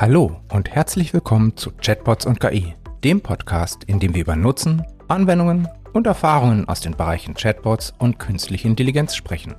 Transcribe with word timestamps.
Hallo 0.00 0.40
und 0.52 0.70
herzlich 0.70 1.12
willkommen 1.12 1.56
zu 1.56 1.72
Chatbots 1.72 2.24
und 2.24 2.38
KI, 2.38 2.76
dem 3.02 3.20
Podcast, 3.20 3.82
in 3.82 3.98
dem 3.98 4.14
wir 4.14 4.20
über 4.20 4.36
Nutzen, 4.36 4.84
Anwendungen 5.08 5.66
und 5.92 6.06
Erfahrungen 6.06 6.68
aus 6.68 6.78
den 6.78 6.96
Bereichen 6.96 7.34
Chatbots 7.34 7.94
und 7.98 8.20
künstliche 8.20 8.68
Intelligenz 8.68 9.16
sprechen. 9.16 9.56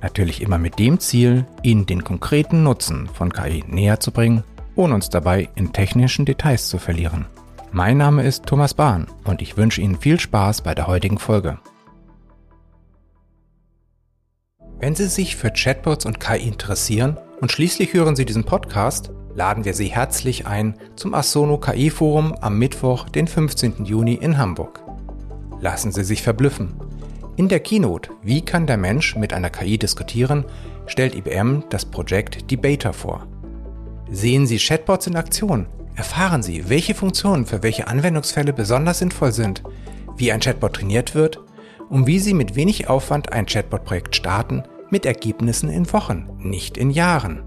Natürlich 0.00 0.40
immer 0.40 0.56
mit 0.56 0.78
dem 0.78 0.98
Ziel, 0.98 1.44
Ihnen 1.62 1.84
den 1.84 2.04
konkreten 2.04 2.62
Nutzen 2.62 3.06
von 3.06 3.34
KI 3.34 3.64
näher 3.68 4.00
zu 4.00 4.12
bringen, 4.12 4.44
ohne 4.76 4.94
uns 4.94 5.10
dabei 5.10 5.50
in 5.56 5.74
technischen 5.74 6.24
Details 6.24 6.70
zu 6.70 6.78
verlieren. 6.78 7.26
Mein 7.70 7.98
Name 7.98 8.22
ist 8.22 8.46
Thomas 8.46 8.72
Bahn 8.72 9.08
und 9.24 9.42
ich 9.42 9.58
wünsche 9.58 9.82
Ihnen 9.82 10.00
viel 10.00 10.18
Spaß 10.18 10.62
bei 10.62 10.74
der 10.74 10.86
heutigen 10.86 11.18
Folge. 11.18 11.58
Wenn 14.80 14.94
Sie 14.94 15.08
sich 15.08 15.36
für 15.36 15.50
Chatbots 15.50 16.06
und 16.06 16.18
KI 16.18 16.48
interessieren 16.48 17.18
und 17.42 17.52
schließlich 17.52 17.92
hören 17.92 18.16
Sie 18.16 18.24
diesen 18.24 18.44
Podcast, 18.44 19.10
laden 19.34 19.64
wir 19.64 19.74
Sie 19.74 19.86
herzlich 19.86 20.46
ein 20.46 20.74
zum 20.96 21.14
Asono 21.14 21.58
KI 21.58 21.90
Forum 21.90 22.34
am 22.40 22.58
Mittwoch, 22.58 23.08
den 23.08 23.26
15. 23.26 23.84
Juni 23.84 24.14
in 24.14 24.38
Hamburg. 24.38 24.82
Lassen 25.60 25.92
Sie 25.92 26.04
sich 26.04 26.22
verblüffen. 26.22 26.74
In 27.36 27.48
der 27.48 27.60
Keynote 27.60 28.10
Wie 28.22 28.42
kann 28.42 28.66
der 28.66 28.76
Mensch 28.76 29.16
mit 29.16 29.32
einer 29.32 29.50
KI 29.50 29.78
diskutieren, 29.78 30.44
stellt 30.86 31.14
IBM 31.14 31.64
das 31.70 31.84
Projekt 31.84 32.50
Debater 32.50 32.92
vor. 32.92 33.26
Sehen 34.10 34.46
Sie 34.46 34.58
Chatbots 34.58 35.06
in 35.06 35.16
Aktion, 35.16 35.66
erfahren 35.94 36.42
Sie, 36.42 36.68
welche 36.68 36.94
Funktionen 36.94 37.46
für 37.46 37.62
welche 37.62 37.88
Anwendungsfälle 37.88 38.52
besonders 38.52 38.98
sinnvoll 38.98 39.32
sind, 39.32 39.62
wie 40.16 40.30
ein 40.30 40.40
Chatbot 40.40 40.74
trainiert 40.74 41.14
wird 41.14 41.40
und 41.88 42.06
wie 42.06 42.18
Sie 42.18 42.34
mit 42.34 42.54
wenig 42.54 42.88
Aufwand 42.88 43.32
ein 43.32 43.46
Chatbot-Projekt 43.46 44.14
starten 44.14 44.64
mit 44.90 45.06
Ergebnissen 45.06 45.70
in 45.70 45.90
Wochen, 45.94 46.28
nicht 46.38 46.76
in 46.76 46.90
Jahren. 46.90 47.42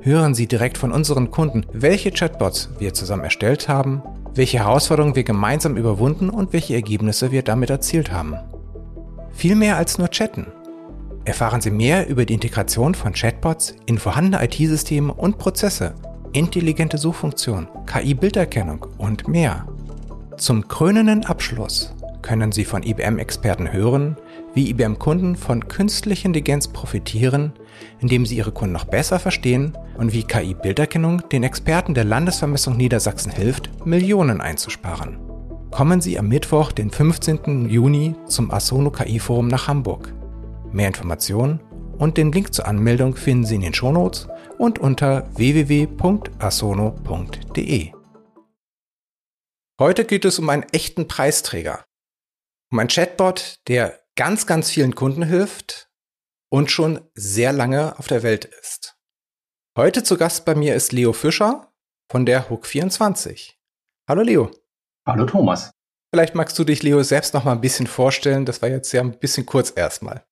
Hören 0.00 0.34
Sie 0.34 0.46
direkt 0.46 0.78
von 0.78 0.92
unseren 0.92 1.30
Kunden, 1.30 1.66
welche 1.72 2.12
Chatbots 2.12 2.70
wir 2.78 2.94
zusammen 2.94 3.24
erstellt 3.24 3.68
haben, 3.68 4.02
welche 4.34 4.58
Herausforderungen 4.58 5.16
wir 5.16 5.24
gemeinsam 5.24 5.76
überwunden 5.76 6.30
und 6.30 6.52
welche 6.52 6.74
Ergebnisse 6.74 7.32
wir 7.32 7.42
damit 7.42 7.70
erzielt 7.70 8.12
haben. 8.12 8.36
Viel 9.32 9.56
mehr 9.56 9.76
als 9.76 9.98
nur 9.98 10.08
chatten. 10.08 10.46
Erfahren 11.24 11.60
Sie 11.60 11.72
mehr 11.72 12.08
über 12.08 12.24
die 12.24 12.34
Integration 12.34 12.94
von 12.94 13.12
Chatbots 13.12 13.74
in 13.86 13.98
vorhandene 13.98 14.42
IT-Systeme 14.44 15.12
und 15.12 15.36
Prozesse, 15.36 15.94
intelligente 16.32 16.96
Suchfunktionen, 16.96 17.68
KI-Bilderkennung 17.86 18.86
und 18.98 19.26
mehr. 19.26 19.66
Zum 20.36 20.68
krönenden 20.68 21.26
Abschluss 21.26 21.92
können 22.22 22.52
Sie 22.52 22.64
von 22.64 22.84
IBM-Experten 22.84 23.72
hören, 23.72 24.16
wie 24.54 24.70
IBM-Kunden 24.70 25.36
von 25.36 25.68
künstlicher 25.68 26.26
Intelligenz 26.26 26.68
profitieren, 26.68 27.52
indem 28.00 28.26
sie 28.26 28.36
ihre 28.36 28.52
Kunden 28.52 28.72
noch 28.72 28.84
besser 28.84 29.18
verstehen 29.18 29.76
und 29.96 30.12
wie 30.12 30.22
KI-Bilderkennung 30.24 31.28
den 31.28 31.42
Experten 31.42 31.94
der 31.94 32.04
Landesvermessung 32.04 32.76
Niedersachsen 32.76 33.32
hilft, 33.32 33.86
Millionen 33.86 34.40
einzusparen. 34.40 35.18
Kommen 35.70 36.00
Sie 36.00 36.18
am 36.18 36.28
Mittwoch, 36.28 36.72
den 36.72 36.90
15. 36.90 37.68
Juni 37.68 38.14
zum 38.26 38.50
Asono 38.50 38.90
KI 38.90 39.18
Forum 39.18 39.48
nach 39.48 39.68
Hamburg. 39.68 40.14
Mehr 40.72 40.88
Informationen 40.88 41.60
und 41.98 42.16
den 42.16 42.32
Link 42.32 42.54
zur 42.54 42.66
Anmeldung 42.66 43.14
finden 43.16 43.44
Sie 43.44 43.56
in 43.56 43.60
den 43.60 43.74
Shownotes 43.74 44.28
und 44.58 44.78
unter 44.78 45.28
www.asono.de. 45.36 45.92
Heute 49.80 50.04
geht 50.04 50.24
es 50.24 50.38
um 50.40 50.48
einen 50.48 50.64
echten 50.72 51.06
Preisträger. 51.06 51.84
Um 52.72 52.78
einen 52.80 52.88
Chatbot, 52.88 53.60
der 53.68 54.00
ganz, 54.18 54.48
ganz 54.48 54.68
vielen 54.68 54.96
Kunden 54.96 55.22
hilft 55.22 55.88
und 56.50 56.72
schon 56.72 57.00
sehr 57.14 57.52
lange 57.52 57.96
auf 58.00 58.08
der 58.08 58.24
Welt 58.24 58.46
ist. 58.46 58.98
Heute 59.76 60.02
zu 60.02 60.18
Gast 60.18 60.44
bei 60.44 60.56
mir 60.56 60.74
ist 60.74 60.90
Leo 60.90 61.12
Fischer 61.12 61.72
von 62.10 62.26
der 62.26 62.50
Hook24. 62.50 63.52
Hallo 64.08 64.22
Leo. 64.22 64.50
Hallo 65.06 65.24
Thomas. 65.24 65.70
Vielleicht 66.12 66.34
magst 66.34 66.58
du 66.58 66.64
dich, 66.64 66.82
Leo, 66.82 67.00
selbst 67.04 67.32
noch 67.32 67.44
mal 67.44 67.52
ein 67.52 67.60
bisschen 67.60 67.86
vorstellen. 67.86 68.44
Das 68.44 68.60
war 68.60 68.68
jetzt 68.68 68.90
ja 68.90 69.02
ein 69.02 69.20
bisschen 69.20 69.46
kurz 69.46 69.72
erstmal. 69.76 70.24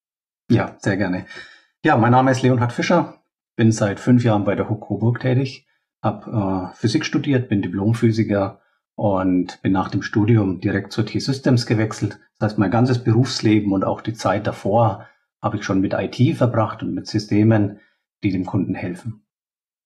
Ja, 0.51 0.75
sehr 0.79 0.97
gerne. 0.97 1.25
Ja, 1.85 1.95
mein 1.95 2.11
Name 2.11 2.31
ist 2.31 2.41
Leonhard 2.41 2.73
Fischer. 2.73 3.23
Bin 3.55 3.71
seit 3.71 4.01
fünf 4.01 4.21
Jahren 4.21 4.43
bei 4.43 4.55
der 4.55 4.69
Hook 4.69 4.81
Coburg 4.81 5.21
tätig. 5.21 5.65
Hab 6.03 6.27
äh, 6.27 6.75
Physik 6.75 7.05
studiert, 7.05 7.47
bin 7.47 7.61
Diplomphysiker 7.61 8.59
und 8.97 9.61
bin 9.61 9.71
nach 9.71 9.89
dem 9.89 10.01
Studium 10.01 10.59
direkt 10.59 10.91
zur 10.91 11.05
T-Systems 11.05 11.67
gewechselt. 11.67 12.19
Das 12.39 12.51
heißt, 12.51 12.59
mein 12.59 12.71
ganzes 12.71 13.03
Berufsleben 13.03 13.71
und 13.71 13.85
auch 13.85 14.01
die 14.01 14.15
Zeit 14.15 14.47
davor 14.47 15.05
habe 15.41 15.57
ich 15.57 15.63
schon 15.63 15.81
mit 15.81 15.93
IT 15.93 16.35
verbracht 16.35 16.81
und 16.81 16.95
mit 16.95 17.05
Systemen, 17.05 17.79
die 18.23 18.31
dem 18.31 18.45
Kunden 18.45 18.73
helfen. 18.73 19.23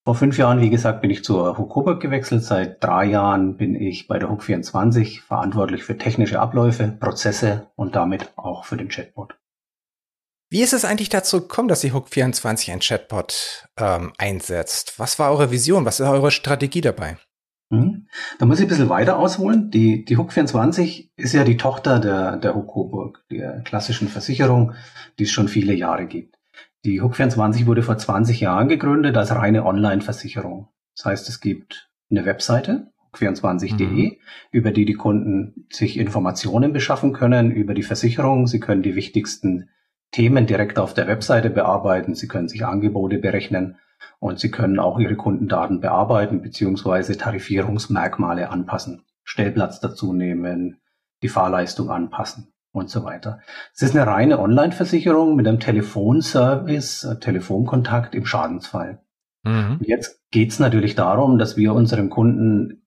Vor 0.06 0.16
fünf 0.16 0.38
Jahren, 0.38 0.62
wie 0.62 0.70
gesagt, 0.70 1.02
bin 1.02 1.12
ich 1.12 1.26
zur 1.26 1.58
Hook 1.58 1.74
Coburg 1.74 2.02
gewechselt. 2.02 2.44
Seit 2.44 2.82
drei 2.82 3.06
Jahren 3.06 3.58
bin 3.58 3.76
ich 3.76 4.08
bei 4.08 4.18
der 4.18 4.32
Hook 4.32 4.44
24 4.44 5.22
verantwortlich 5.22 5.84
für 5.84 5.98
technische 5.98 6.40
Abläufe, 6.40 6.88
Prozesse 6.88 7.68
und 7.76 7.96
damit 7.96 8.32
auch 8.38 8.64
für 8.64 8.78
den 8.78 8.88
Chatbot. 8.88 9.36
Wie 10.50 10.62
ist 10.62 10.74
es 10.74 10.86
eigentlich 10.86 11.10
dazu 11.10 11.42
gekommen, 11.42 11.68
dass 11.68 11.82
die 11.82 11.92
Hook 11.92 12.10
24 12.10 12.72
ein 12.72 12.80
Chatbot 12.80 13.68
ähm, 13.78 14.14
einsetzt? 14.18 14.98
Was 14.98 15.20
war 15.20 15.32
eure 15.32 15.52
Vision? 15.52 15.86
Was 15.86 16.00
ist 16.00 16.08
eure 16.08 16.32
Strategie 16.32 16.82
dabei? 16.82 17.18
Mhm. 17.72 18.08
Da 18.38 18.46
muss 18.46 18.60
ich 18.60 18.66
ein 18.66 18.70
bisschen 18.70 18.90
weiter 18.90 19.18
ausholen. 19.18 19.72
Die, 19.72 20.06
die 20.06 20.18
Hook 20.18 20.34
24 20.34 21.12
ist 21.16 21.34
ja 21.34 21.44
die 21.44 21.58
Tochter 21.58 22.00
der, 22.00 22.38
der 22.38 22.54
Hook 22.54 22.68
Coburg, 22.68 23.24
der 23.32 23.62
klassischen 23.62 24.10
Versicherung, 24.10 24.74
die 25.18 25.24
es 25.24 25.32
schon 25.32 25.48
viele 25.48 25.74
Jahre 25.74 26.06
gibt. 26.06 26.38
Die 26.84 27.02
Hook 27.02 27.16
24 27.16 27.66
wurde 27.66 27.82
vor 27.82 27.98
20 27.98 28.42
Jahren 28.42 28.68
gegründet 28.68 29.16
als 29.16 29.32
reine 29.32 29.66
Online-Versicherung. 29.66 30.68
Das 30.96 31.06
heißt, 31.06 31.30
es 31.30 31.40
gibt 31.40 31.90
eine 32.10 32.26
Webseite, 32.26 32.92
hook24.de, 33.14 33.86
mhm. 33.86 34.18
über 34.52 34.72
die 34.72 34.86
die 34.86 34.94
Kunden 34.94 35.68
sich 35.70 35.98
Informationen 35.98 36.74
beschaffen 36.74 37.14
können 37.14 37.52
über 37.52 37.74
die 37.74 37.84
Versicherung. 37.84 38.48
Sie 38.48 38.60
können 38.60 38.84
die 38.84 38.96
wichtigsten 38.96 39.70
Themen 40.12 40.46
direkt 40.46 40.78
auf 40.78 40.94
der 40.94 41.08
Webseite 41.08 41.50
bearbeiten. 41.50 42.16
Sie 42.16 42.28
können 42.28 42.50
sich 42.50 42.66
Angebote 42.66 43.18
berechnen 43.18 43.78
und 44.20 44.40
Sie 44.40 44.52
können 44.52 44.80
auch 44.80 45.00
Ihre 45.00 45.16
Kundendaten 45.16 45.82
bearbeiten 45.82 46.42
bzw. 46.42 47.16
Tarifierungsmerkmale 47.16 48.50
anpassen, 48.50 49.04
Stellplatz 49.24 49.80
dazu 49.80 50.14
nehmen, 50.14 50.82
die 51.22 51.30
Fahrleistung 51.30 51.90
anpassen 51.90 52.54
und 52.72 52.90
so 52.90 53.04
weiter. 53.04 53.40
Es 53.74 53.82
ist 53.82 53.96
eine 53.96 54.08
reine 54.08 54.40
Online-Versicherung 54.40 55.36
mit 55.36 55.48
einem 55.48 55.60
Telefonservice, 55.60 57.04
äh, 57.04 57.20
Telefonkontakt 57.20 58.16
im 58.16 58.26
Schadensfall. 58.26 59.02
Mhm. 59.44 59.80
Jetzt 59.82 60.22
geht 60.32 60.52
es 60.52 60.60
natürlich 60.60 60.96
darum, 60.96 61.38
dass 61.38 61.58
wir 61.58 61.74
unserem 61.74 62.10
Kunden 62.10 62.84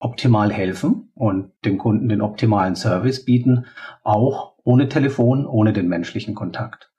optimal 0.00 0.52
helfen 0.52 1.10
und 1.14 1.52
dem 1.64 1.78
Kunden 1.78 2.08
den 2.08 2.22
optimalen 2.22 2.76
Service 2.76 3.24
bieten, 3.24 3.66
auch 4.02 4.54
ohne 4.64 4.88
Telefon, 4.88 5.46
ohne 5.46 5.72
den 5.72 5.88
menschlichen 5.88 6.34
Kontakt. 6.34 6.92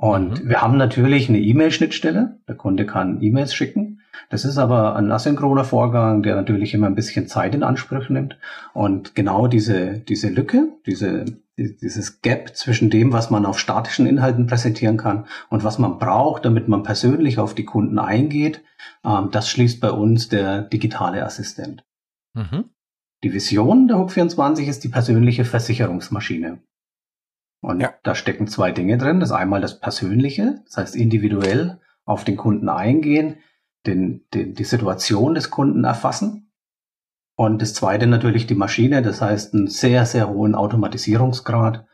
Und 0.00 0.44
mhm. 0.44 0.48
wir 0.48 0.62
haben 0.62 0.76
natürlich 0.76 1.28
eine 1.28 1.40
E-Mail-Schnittstelle. 1.40 2.38
Der 2.46 2.54
Kunde 2.54 2.86
kann 2.86 3.20
E-Mails 3.20 3.52
schicken. 3.52 4.00
Das 4.30 4.44
ist 4.44 4.56
aber 4.56 4.94
ein 4.94 5.10
asynchroner 5.10 5.64
Vorgang, 5.64 6.22
der 6.22 6.36
natürlich 6.36 6.72
immer 6.72 6.86
ein 6.86 6.94
bisschen 6.94 7.26
Zeit 7.26 7.52
in 7.54 7.64
Anspruch 7.64 8.08
nimmt. 8.08 8.38
Und 8.74 9.16
genau 9.16 9.48
diese, 9.48 9.98
diese 9.98 10.28
Lücke, 10.28 10.68
diese, 10.86 11.24
dieses 11.56 12.20
Gap 12.22 12.54
zwischen 12.56 12.90
dem, 12.90 13.12
was 13.12 13.30
man 13.30 13.44
auf 13.44 13.58
statischen 13.58 14.06
Inhalten 14.06 14.46
präsentieren 14.46 14.98
kann 14.98 15.26
und 15.50 15.64
was 15.64 15.80
man 15.80 15.98
braucht, 15.98 16.44
damit 16.44 16.68
man 16.68 16.84
persönlich 16.84 17.40
auf 17.40 17.54
die 17.54 17.64
Kunden 17.64 17.98
eingeht, 17.98 18.62
ähm, 19.04 19.30
das 19.32 19.50
schließt 19.50 19.80
bei 19.80 19.90
uns 19.90 20.28
der 20.28 20.62
digitale 20.62 21.24
Assistent. 21.24 21.84
Mhm. 22.34 22.66
Die 23.24 23.32
Vision 23.32 23.88
der 23.88 23.96
Hook24 23.96 24.66
ist 24.66 24.84
die 24.84 24.90
persönliche 24.90 25.44
Versicherungsmaschine. 25.44 26.60
Und 27.60 27.80
ja. 27.80 27.94
da 28.02 28.14
stecken 28.14 28.46
zwei 28.46 28.70
Dinge 28.72 28.98
drin. 28.98 29.20
Das 29.20 29.30
ist 29.30 29.34
einmal 29.34 29.60
das 29.60 29.80
Persönliche, 29.80 30.60
das 30.66 30.76
heißt 30.76 30.96
individuell 30.96 31.80
auf 32.04 32.24
den 32.24 32.36
Kunden 32.36 32.68
eingehen, 32.68 33.36
den, 33.86 34.24
den, 34.32 34.54
die 34.54 34.64
Situation 34.64 35.34
des 35.34 35.50
Kunden 35.50 35.84
erfassen. 35.84 36.52
Und 37.36 37.62
das 37.62 37.74
zweite 37.74 38.06
natürlich 38.06 38.46
die 38.46 38.54
Maschine, 38.54 39.02
das 39.02 39.20
heißt 39.20 39.54
einen 39.54 39.68
sehr, 39.68 40.06
sehr 40.06 40.28
hohen 40.28 40.54
Automatisierungsgrad. 40.54 41.86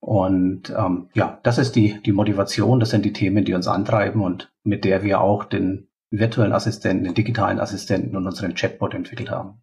Und 0.00 0.70
ähm, 0.70 1.08
ja, 1.14 1.38
das 1.42 1.58
ist 1.58 1.76
die, 1.76 2.00
die 2.02 2.12
Motivation, 2.12 2.80
das 2.80 2.90
sind 2.90 3.04
die 3.04 3.12
Themen, 3.12 3.44
die 3.44 3.54
uns 3.54 3.66
antreiben 3.66 4.22
und 4.22 4.52
mit 4.62 4.84
der 4.84 5.02
wir 5.02 5.20
auch 5.20 5.44
den 5.44 5.88
virtuellen 6.10 6.52
Assistenten, 6.52 7.04
den 7.04 7.14
digitalen 7.14 7.60
Assistenten 7.60 8.16
und 8.16 8.26
unseren 8.26 8.54
Chatbot 8.54 8.94
entwickelt 8.94 9.30
haben. 9.30 9.62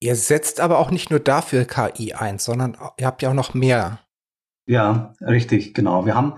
Ihr 0.00 0.16
setzt 0.16 0.60
aber 0.60 0.78
auch 0.78 0.90
nicht 0.90 1.10
nur 1.10 1.20
dafür 1.20 1.64
KI 1.64 2.14
ein, 2.14 2.38
sondern 2.38 2.76
ihr 2.98 3.06
habt 3.06 3.22
ja 3.22 3.30
auch 3.30 3.34
noch 3.34 3.54
mehr 3.54 3.98
ja, 4.70 5.14
richtig, 5.20 5.74
genau. 5.74 6.06
Wir 6.06 6.14
haben 6.14 6.34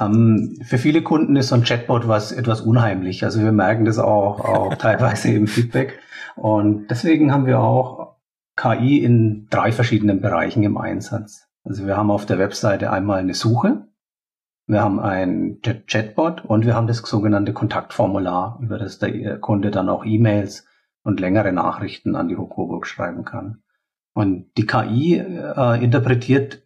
ähm, 0.00 0.56
für 0.64 0.78
viele 0.78 1.02
Kunden 1.02 1.36
ist 1.36 1.48
so 1.48 1.56
ein 1.56 1.64
Chatbot 1.64 2.08
was 2.08 2.32
etwas 2.32 2.62
unheimlich. 2.62 3.22
Also 3.22 3.40
wir 3.40 3.52
merken 3.52 3.84
das 3.84 3.98
auch, 3.98 4.40
auch 4.40 4.74
teilweise 4.78 5.30
im 5.32 5.46
Feedback. 5.46 5.98
Und 6.36 6.88
deswegen 6.88 7.32
haben 7.32 7.44
wir 7.44 7.60
auch 7.60 8.16
KI 8.56 9.04
in 9.04 9.46
drei 9.50 9.72
verschiedenen 9.72 10.22
Bereichen 10.22 10.62
im 10.62 10.78
Einsatz. 10.78 11.48
Also 11.62 11.86
wir 11.86 11.98
haben 11.98 12.10
auf 12.10 12.24
der 12.24 12.38
Webseite 12.38 12.90
einmal 12.90 13.20
eine 13.20 13.34
Suche. 13.34 13.86
wir 14.66 14.80
haben 14.80 14.98
ein 14.98 15.60
Chatbot 15.86 16.44
und 16.46 16.64
wir 16.64 16.74
haben 16.74 16.86
das 16.86 16.98
sogenannte 16.98 17.52
Kontaktformular, 17.52 18.58
über 18.62 18.78
das 18.78 18.98
der 18.98 19.38
Kunde 19.38 19.70
dann 19.70 19.90
auch 19.90 20.06
E-Mails 20.06 20.66
und 21.02 21.20
längere 21.20 21.52
Nachrichten 21.52 22.16
an 22.16 22.28
die 22.28 22.38
Hokoburg 22.38 22.86
schreiben 22.86 23.26
kann. 23.26 23.62
Und 24.14 24.56
die 24.56 24.66
KI 24.66 25.18
äh, 25.18 25.84
interpretiert 25.84 26.62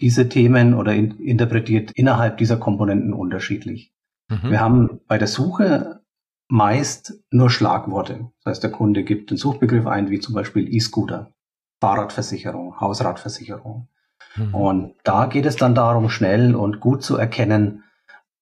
diese 0.00 0.28
Themen 0.28 0.74
oder 0.74 0.94
in, 0.94 1.18
interpretiert 1.18 1.92
innerhalb 1.92 2.38
dieser 2.38 2.56
Komponenten 2.56 3.12
unterschiedlich. 3.12 3.92
Mhm. 4.28 4.50
Wir 4.50 4.60
haben 4.60 5.00
bei 5.06 5.18
der 5.18 5.28
Suche 5.28 6.00
meist 6.48 7.14
nur 7.30 7.50
Schlagworte. 7.50 8.30
Das 8.44 8.52
heißt, 8.52 8.62
der 8.62 8.70
Kunde 8.70 9.02
gibt 9.04 9.30
den 9.30 9.36
Suchbegriff 9.36 9.86
ein, 9.86 10.10
wie 10.10 10.20
zum 10.20 10.34
Beispiel 10.34 10.72
E-Scooter, 10.72 11.32
Fahrradversicherung, 11.80 12.80
Hausradversicherung. 12.80 13.88
Mhm. 14.36 14.54
Und 14.54 14.94
da 15.02 15.26
geht 15.26 15.46
es 15.46 15.56
dann 15.56 15.74
darum, 15.74 16.08
schnell 16.08 16.54
und 16.54 16.80
gut 16.80 17.02
zu 17.02 17.16
erkennen, 17.16 17.82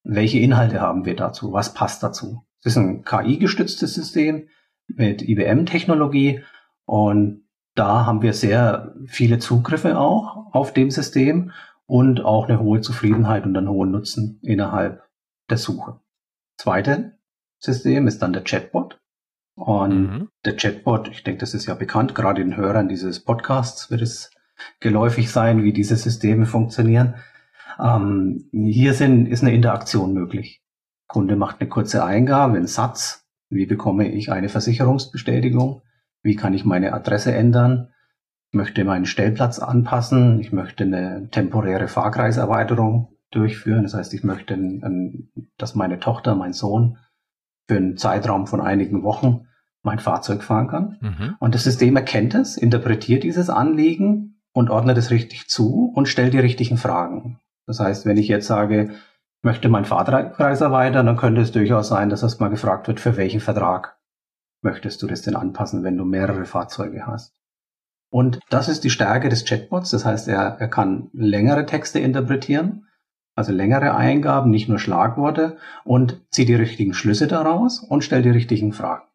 welche 0.03 0.39
Inhalte 0.39 0.81
haben 0.81 1.05
wir 1.05 1.15
dazu, 1.15 1.51
was 1.51 1.73
passt 1.73 2.03
dazu. 2.03 2.45
Es 2.63 2.73
ist 2.73 2.77
ein 2.77 3.03
KI-gestütztes 3.03 3.93
System 3.93 4.47
mit 4.87 5.21
IBM-Technologie 5.21 6.43
und 6.85 7.44
da 7.75 8.05
haben 8.05 8.21
wir 8.21 8.33
sehr 8.33 8.95
viele 9.05 9.39
Zugriffe 9.39 9.99
auch 9.99 10.53
auf 10.53 10.73
dem 10.73 10.91
System 10.91 11.51
und 11.85 12.23
auch 12.23 12.47
eine 12.47 12.59
hohe 12.59 12.81
Zufriedenheit 12.81 13.45
und 13.45 13.55
einen 13.55 13.69
hohen 13.69 13.91
Nutzen 13.91 14.39
innerhalb 14.41 15.03
der 15.49 15.57
Suche. 15.57 15.99
Zweite 16.57 17.17
System 17.59 18.07
ist 18.07 18.21
dann 18.21 18.33
der 18.33 18.43
Chatbot. 18.43 18.99
Und 19.55 20.11
mhm. 20.11 20.29
der 20.43 20.55
Chatbot, 20.55 21.09
ich 21.09 21.23
denke, 21.23 21.39
das 21.39 21.53
ist 21.53 21.65
ja 21.65 21.75
bekannt, 21.75 22.15
gerade 22.15 22.43
den 22.43 22.57
Hörern 22.57 22.89
dieses 22.89 23.23
Podcasts 23.23 23.89
wird 23.89 24.01
es 24.01 24.31
geläufig 24.79 25.31
sein, 25.31 25.63
wie 25.63 25.73
diese 25.73 25.95
Systeme 25.95 26.45
funktionieren. 26.45 27.15
Ähm, 27.79 28.49
hier 28.51 28.93
sind, 28.93 29.27
ist 29.27 29.43
eine 29.43 29.53
Interaktion 29.53 30.13
möglich. 30.13 30.61
Kunde 31.07 31.35
macht 31.35 31.59
eine 31.59 31.69
kurze 31.69 32.03
Eingabe, 32.03 32.55
einen 32.55 32.67
Satz. 32.67 33.25
Wie 33.49 33.65
bekomme 33.65 34.11
ich 34.11 34.31
eine 34.31 34.49
Versicherungsbestätigung? 34.49 35.81
Wie 36.25 36.35
kann 36.35 36.55
ich 36.55 36.65
meine 36.65 36.91
Adresse 36.91 37.35
ändern? 37.35 37.89
Ich 38.49 38.57
möchte 38.57 38.83
meinen 38.83 39.05
Stellplatz 39.05 39.59
anpassen. 39.59 40.39
Ich 40.39 40.51
möchte 40.51 40.83
eine 40.83 41.29
temporäre 41.29 41.87
Fahrkreiserweiterung 41.87 43.09
durchführen. 43.29 43.83
Das 43.83 43.93
heißt, 43.93 44.11
ich 44.15 44.23
möchte, 44.23 44.57
dass 45.59 45.75
meine 45.75 45.99
Tochter, 45.99 46.33
mein 46.33 46.53
Sohn 46.53 46.97
für 47.67 47.75
einen 47.75 47.95
Zeitraum 47.95 48.47
von 48.47 48.59
einigen 48.59 49.03
Wochen 49.03 49.45
mein 49.83 49.99
Fahrzeug 49.99 50.41
fahren 50.41 50.67
kann. 50.67 50.97
Mhm. 50.99 51.35
Und 51.37 51.53
das 51.53 51.63
System 51.63 51.95
erkennt 51.95 52.33
es, 52.33 52.57
interpretiert 52.57 53.21
dieses 53.21 53.51
Anliegen 53.51 54.41
und 54.51 54.71
ordnet 54.71 54.97
es 54.97 55.11
richtig 55.11 55.47
zu 55.47 55.91
und 55.93 56.07
stellt 56.07 56.33
die 56.33 56.39
richtigen 56.39 56.77
Fragen. 56.77 57.39
Das 57.67 57.79
heißt, 57.79 58.07
wenn 58.07 58.17
ich 58.17 58.29
jetzt 58.29 58.47
sage, 58.47 58.89
ich 58.89 59.43
möchte 59.43 59.69
meinen 59.69 59.85
Fahrkreis 59.85 60.61
erweitern, 60.61 61.05
dann 61.05 61.17
könnte 61.17 61.41
es 61.41 61.51
durchaus 61.51 61.87
sein, 61.87 62.09
dass 62.09 62.23
erstmal 62.23 62.49
gefragt 62.49 62.87
wird, 62.87 62.99
für 62.99 63.15
welchen 63.15 63.41
Vertrag 63.41 63.94
möchtest 64.65 65.01
du 65.01 65.07
das 65.07 65.21
denn 65.21 65.37
anpassen, 65.37 65.83
wenn 65.83 65.95
du 65.95 66.03
mehrere 66.03 66.43
Fahrzeuge 66.43 67.07
hast. 67.07 67.39
Und 68.09 68.39
das 68.49 68.67
ist 68.67 68.83
die 68.83 68.89
Stärke 68.89 69.29
des 69.29 69.45
Chatbots. 69.45 69.91
Das 69.91 70.03
heißt, 70.03 70.27
er, 70.27 70.57
er 70.59 70.67
kann 70.67 71.09
längere 71.13 71.65
Texte 71.65 71.99
interpretieren, 71.99 72.87
also 73.35 73.51
längere 73.51 73.95
Eingaben, 73.95 74.51
nicht 74.51 74.67
nur 74.67 74.79
Schlagworte 74.79 75.57
und 75.83 76.21
zieht 76.31 76.49
die 76.49 76.55
richtigen 76.55 76.93
Schlüsse 76.93 77.27
daraus 77.27 77.79
und 77.79 78.03
stellt 78.03 78.25
die 78.25 78.29
richtigen 78.29 78.73
Fragen. 78.73 79.05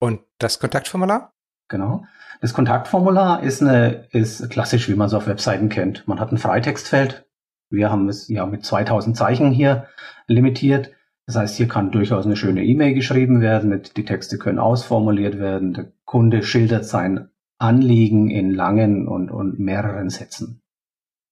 Und 0.00 0.20
das 0.38 0.58
Kontaktformular? 0.58 1.32
Genau. 1.68 2.04
Das 2.40 2.54
Kontaktformular 2.54 3.42
ist, 3.42 3.62
eine, 3.62 4.08
ist 4.10 4.50
klassisch, 4.50 4.88
wie 4.88 4.94
man 4.94 5.06
es 5.06 5.14
auf 5.14 5.26
Webseiten 5.26 5.68
kennt. 5.68 6.08
Man 6.08 6.18
hat 6.18 6.32
ein 6.32 6.38
Freitextfeld. 6.38 7.26
Wir 7.70 7.90
haben 7.90 8.08
es 8.08 8.28
ja 8.28 8.46
mit 8.46 8.64
2000 8.64 9.16
Zeichen 9.16 9.52
hier 9.52 9.86
limitiert. 10.26 10.90
Das 11.26 11.36
heißt, 11.36 11.56
hier 11.56 11.68
kann 11.68 11.90
durchaus 11.90 12.26
eine 12.26 12.36
schöne 12.36 12.64
E-Mail 12.64 12.94
geschrieben 12.94 13.40
werden. 13.40 13.82
Die 13.96 14.04
Texte 14.04 14.38
können 14.38 14.58
ausformuliert 14.58 15.38
werden. 15.38 15.74
Der 15.74 15.92
Kunde 16.04 16.42
schildert 16.42 16.84
sein 16.84 17.28
Anliegen 17.58 18.28
in 18.28 18.50
langen 18.50 19.06
und, 19.06 19.30
und 19.30 19.58
mehreren 19.60 20.10
Sätzen. 20.10 20.62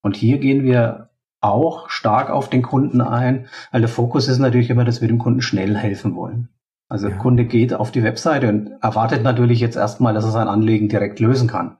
Und 0.03 0.17
hier 0.17 0.39
gehen 0.39 0.63
wir 0.63 1.11
auch 1.41 1.89
stark 1.89 2.31
auf 2.31 2.49
den 2.49 2.63
Kunden 2.63 3.01
ein, 3.01 3.47
weil 3.73 3.81
der 3.81 3.89
Fokus 3.89 4.29
ist 4.29 4.39
natürlich 4.39 4.71
immer, 4.71 4.85
dass 4.85 5.01
wir 5.01 5.09
dem 5.09 5.19
Kunden 5.19 5.43
schnell 5.43 5.77
helfen 5.77 6.15
wollen. 6.15 6.49
Also 6.89 7.07
ja. 7.07 7.15
der 7.15 7.21
Kunde 7.21 7.45
geht 7.45 7.73
auf 7.73 7.91
die 7.91 8.03
Webseite 8.03 8.49
und 8.49 8.71
erwartet 8.83 9.23
natürlich 9.23 9.61
jetzt 9.61 9.77
erstmal, 9.77 10.15
dass 10.15 10.25
er 10.25 10.33
sein 10.33 10.49
Anliegen 10.49 10.89
direkt 10.89 11.21
lösen 11.21 11.49
kann. 11.49 11.79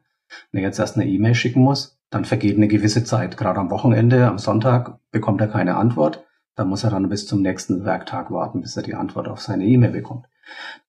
Wenn 0.51 0.63
er 0.63 0.69
jetzt 0.69 0.79
erst 0.79 0.97
eine 0.97 1.07
E-Mail 1.07 1.35
schicken 1.35 1.63
muss, 1.63 2.01
dann 2.11 2.25
vergeht 2.25 2.57
eine 2.57 2.69
gewisse 2.69 3.05
Zeit. 3.05 3.37
Gerade 3.37 3.61
am 3.61 3.71
Wochenende, 3.71 4.27
am 4.27 4.39
Sonntag 4.39 4.99
bekommt 5.11 5.41
er 5.41 5.49
keine 5.49 5.77
Antwort. 5.77 6.25
Dann 6.61 6.69
muss 6.69 6.85
er 6.85 6.91
dann 6.91 7.09
bis 7.09 7.27
zum 7.27 7.41
nächsten 7.41 7.87
Werktag 7.87 8.31
warten, 8.31 8.61
bis 8.61 8.77
er 8.77 8.83
die 8.83 8.95
Antwort 8.95 9.29
auf 9.29 9.41
seine 9.41 9.65
E-Mail 9.65 9.93
bekommt. 9.93 10.27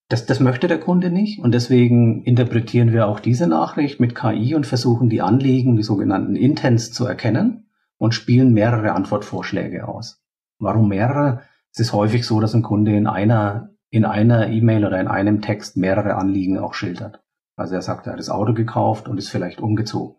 Das, 0.09 0.25
das 0.25 0.41
möchte 0.41 0.67
der 0.67 0.81
Kunde 0.81 1.09
nicht 1.09 1.39
und 1.39 1.53
deswegen 1.53 2.23
interpretieren 2.23 2.91
wir 2.91 3.07
auch 3.07 3.21
diese 3.21 3.47
Nachricht 3.47 4.01
mit 4.01 4.13
KI 4.13 4.53
und 4.53 4.67
versuchen 4.67 5.07
die 5.07 5.21
Anliegen, 5.21 5.77
die 5.77 5.83
sogenannten 5.83 6.35
Intents 6.35 6.91
zu 6.91 7.05
erkennen 7.05 7.69
und 7.97 8.13
spielen 8.13 8.51
mehrere 8.51 8.91
Antwortvorschläge 8.91 9.87
aus. 9.87 10.21
Warum 10.59 10.89
mehrere? 10.89 11.43
Es 11.71 11.79
ist 11.79 11.93
häufig 11.93 12.27
so, 12.27 12.41
dass 12.41 12.53
ein 12.53 12.63
Kunde 12.63 12.93
in 12.93 13.07
einer 13.07 13.69
in 13.89 14.03
einer 14.03 14.49
E-Mail 14.49 14.85
oder 14.85 14.99
in 14.99 15.07
einem 15.07 15.41
Text 15.41 15.77
mehrere 15.77 16.15
Anliegen 16.15 16.57
auch 16.57 16.73
schildert. 16.73 17.23
Also 17.55 17.75
er 17.75 17.81
sagt, 17.81 18.07
er 18.07 18.11
hat 18.11 18.19
das 18.19 18.29
Auto 18.29 18.53
gekauft 18.53 19.07
und 19.07 19.17
ist 19.17 19.29
vielleicht 19.29 19.61
umgezogen. 19.61 20.17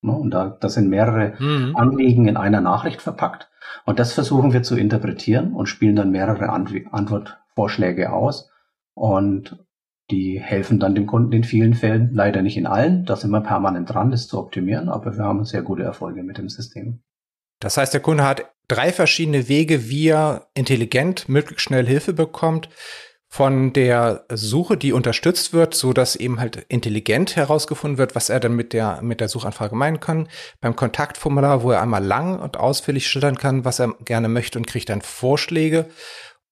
Ne, 0.00 0.12
und 0.12 0.30
da, 0.30 0.56
da 0.60 0.68
sind 0.68 0.88
mehrere 0.88 1.34
mhm. 1.38 1.76
Anliegen 1.76 2.28
in 2.28 2.36
einer 2.36 2.60
Nachricht 2.60 3.02
verpackt. 3.02 3.50
Und 3.84 3.98
das 3.98 4.12
versuchen 4.12 4.52
wir 4.52 4.62
zu 4.62 4.76
interpretieren 4.76 5.52
und 5.52 5.66
spielen 5.66 5.96
dann 5.96 6.10
mehrere 6.10 6.50
Antwortvorschläge 6.50 8.12
aus. 8.12 8.50
Und 8.94 9.64
die 10.10 10.40
helfen 10.40 10.80
dann 10.80 10.94
dem 10.94 11.06
Kunden 11.06 11.32
in 11.32 11.44
vielen 11.44 11.74
Fällen, 11.74 12.10
leider 12.12 12.42
nicht 12.42 12.56
in 12.56 12.66
allen. 12.66 13.04
Da 13.04 13.16
sind 13.16 13.30
wir 13.30 13.42
permanent 13.42 13.92
dran, 13.92 14.10
das 14.10 14.26
zu 14.26 14.38
optimieren, 14.38 14.88
aber 14.88 15.16
wir 15.16 15.24
haben 15.24 15.44
sehr 15.44 15.62
gute 15.62 15.82
Erfolge 15.82 16.22
mit 16.22 16.38
dem 16.38 16.48
System. 16.48 17.02
Das 17.60 17.76
heißt, 17.76 17.92
der 17.92 18.00
Kunde 18.00 18.24
hat 18.24 18.46
drei 18.68 18.92
verschiedene 18.92 19.48
Wege, 19.48 19.88
wie 19.88 20.08
er 20.08 20.46
intelligent 20.54 21.28
möglichst 21.28 21.64
schnell 21.64 21.86
Hilfe 21.86 22.12
bekommt. 22.12 22.68
Von 23.30 23.74
der 23.74 24.24
Suche, 24.30 24.78
die 24.78 24.92
unterstützt 24.92 25.52
wird, 25.52 25.74
so 25.74 25.92
dass 25.92 26.16
eben 26.16 26.40
halt 26.40 26.64
intelligent 26.68 27.36
herausgefunden 27.36 27.98
wird, 27.98 28.14
was 28.14 28.30
er 28.30 28.40
dann 28.40 28.56
mit 28.56 28.72
der, 28.72 29.02
mit 29.02 29.20
der 29.20 29.28
Suchanfrage 29.28 29.76
meinen 29.76 30.00
kann. 30.00 30.28
Beim 30.60 30.74
Kontaktformular, 30.74 31.62
wo 31.62 31.70
er 31.70 31.82
einmal 31.82 32.02
lang 32.02 32.40
und 32.40 32.56
ausführlich 32.56 33.06
schildern 33.06 33.36
kann, 33.36 33.66
was 33.66 33.80
er 33.80 33.94
gerne 34.04 34.28
möchte 34.28 34.58
und 34.58 34.66
kriegt 34.66 34.88
dann 34.88 35.02
Vorschläge. 35.02 35.90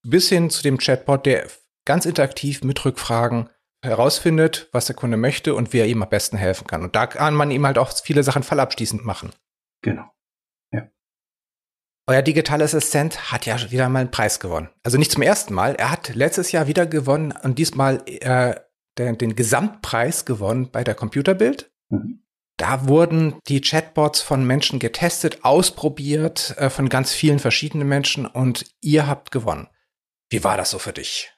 Bis 0.02 0.28
hin 0.28 0.50
zu 0.50 0.62
dem 0.62 0.76
Chatbot, 0.76 1.24
der 1.24 1.46
ganz 1.86 2.04
interaktiv 2.04 2.62
mit 2.62 2.84
Rückfragen 2.84 3.48
herausfindet, 3.82 4.68
was 4.72 4.86
der 4.86 4.96
Kunde 4.96 5.16
möchte 5.16 5.54
und 5.54 5.72
wie 5.72 5.78
er 5.78 5.86
ihm 5.86 6.02
am 6.02 6.08
besten 6.10 6.36
helfen 6.36 6.66
kann. 6.66 6.82
Und 6.82 6.94
da 6.94 7.06
kann 7.06 7.34
man 7.34 7.50
ihm 7.50 7.66
halt 7.66 7.78
auch 7.78 7.90
viele 8.02 8.22
Sachen 8.22 8.42
fallabschließend 8.42 9.04
machen. 9.04 9.30
Genau. 9.82 10.04
Euer 12.08 12.22
digitaler 12.22 12.64
Assistent 12.64 13.32
hat 13.32 13.46
ja 13.46 13.56
wieder 13.72 13.88
mal 13.88 13.98
einen 13.98 14.12
Preis 14.12 14.38
gewonnen. 14.38 14.68
Also 14.84 14.96
nicht 14.96 15.10
zum 15.10 15.22
ersten 15.22 15.54
Mal. 15.54 15.74
Er 15.74 15.90
hat 15.90 16.14
letztes 16.14 16.52
Jahr 16.52 16.68
wieder 16.68 16.86
gewonnen 16.86 17.34
und 17.42 17.58
diesmal 17.58 18.00
äh, 18.06 18.54
den, 18.96 19.18
den 19.18 19.34
Gesamtpreis 19.34 20.24
gewonnen 20.24 20.70
bei 20.70 20.84
der 20.84 20.94
Computerbild. 20.94 21.72
Mhm. 21.88 22.22
Da 22.58 22.86
wurden 22.86 23.34
die 23.48 23.60
Chatbots 23.60 24.22
von 24.22 24.46
Menschen 24.46 24.78
getestet, 24.78 25.40
ausprobiert, 25.42 26.54
äh, 26.58 26.70
von 26.70 26.88
ganz 26.88 27.12
vielen 27.12 27.40
verschiedenen 27.40 27.88
Menschen 27.88 28.24
und 28.24 28.66
ihr 28.80 29.08
habt 29.08 29.32
gewonnen. 29.32 29.66
Wie 30.30 30.44
war 30.44 30.56
das 30.56 30.70
so 30.70 30.78
für 30.78 30.92
dich? 30.92 31.32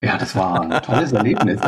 Ja, 0.00 0.16
das 0.16 0.34
war 0.34 0.62
ein 0.62 0.70
tolles 0.82 1.12
Erlebnis. 1.16 1.60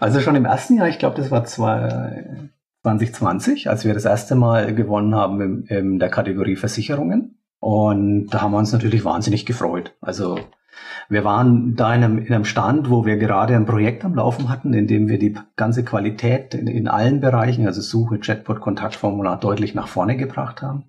Also 0.00 0.20
schon 0.20 0.36
im 0.36 0.44
ersten 0.44 0.76
Jahr, 0.76 0.88
ich 0.88 0.98
glaube, 0.98 1.16
das 1.16 1.30
war 1.30 1.46
2020, 1.46 3.70
als 3.70 3.86
wir 3.86 3.94
das 3.94 4.04
erste 4.04 4.34
Mal 4.34 4.74
gewonnen 4.74 5.14
haben 5.14 5.40
in, 5.40 5.64
in 5.64 5.98
der 5.98 6.10
Kategorie 6.10 6.56
Versicherungen. 6.56 7.36
Und 7.60 8.28
da 8.28 8.42
haben 8.42 8.52
wir 8.52 8.58
uns 8.58 8.72
natürlich 8.72 9.04
wahnsinnig 9.04 9.46
gefreut. 9.46 9.94
Also 10.00 10.38
wir 11.08 11.24
waren 11.24 11.74
da 11.74 11.94
in 11.94 12.04
einem, 12.04 12.18
in 12.18 12.32
einem 12.32 12.44
Stand, 12.44 12.90
wo 12.90 13.04
wir 13.04 13.16
gerade 13.16 13.56
ein 13.56 13.66
Projekt 13.66 14.04
am 14.04 14.14
Laufen 14.14 14.48
hatten, 14.48 14.74
in 14.74 14.86
dem 14.86 15.08
wir 15.08 15.18
die 15.18 15.36
ganze 15.56 15.84
Qualität 15.84 16.54
in, 16.54 16.66
in 16.66 16.86
allen 16.86 17.20
Bereichen, 17.20 17.66
also 17.66 17.80
Suche, 17.80 18.18
Chatbot, 18.20 18.60
Kontaktformular, 18.60 19.40
deutlich 19.40 19.74
nach 19.74 19.88
vorne 19.88 20.16
gebracht 20.16 20.62
haben. 20.62 20.84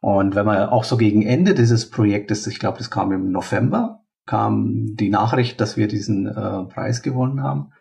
Und 0.00 0.34
wenn 0.34 0.46
man 0.46 0.68
auch 0.68 0.84
so 0.84 0.96
gegen 0.96 1.22
Ende 1.22 1.54
dieses 1.54 1.90
Projektes, 1.90 2.46
ich 2.46 2.58
glaube, 2.60 2.78
das 2.78 2.90
kam 2.90 3.12
im 3.12 3.30
November, 3.30 4.04
kam 4.24 4.94
die 4.96 5.10
Nachricht, 5.10 5.60
dass 5.60 5.76
wir 5.76 5.88
diesen 5.88 6.26
äh, 6.26 6.64
Preis 6.64 7.02
gewonnen 7.02 7.42
haben, 7.42 7.72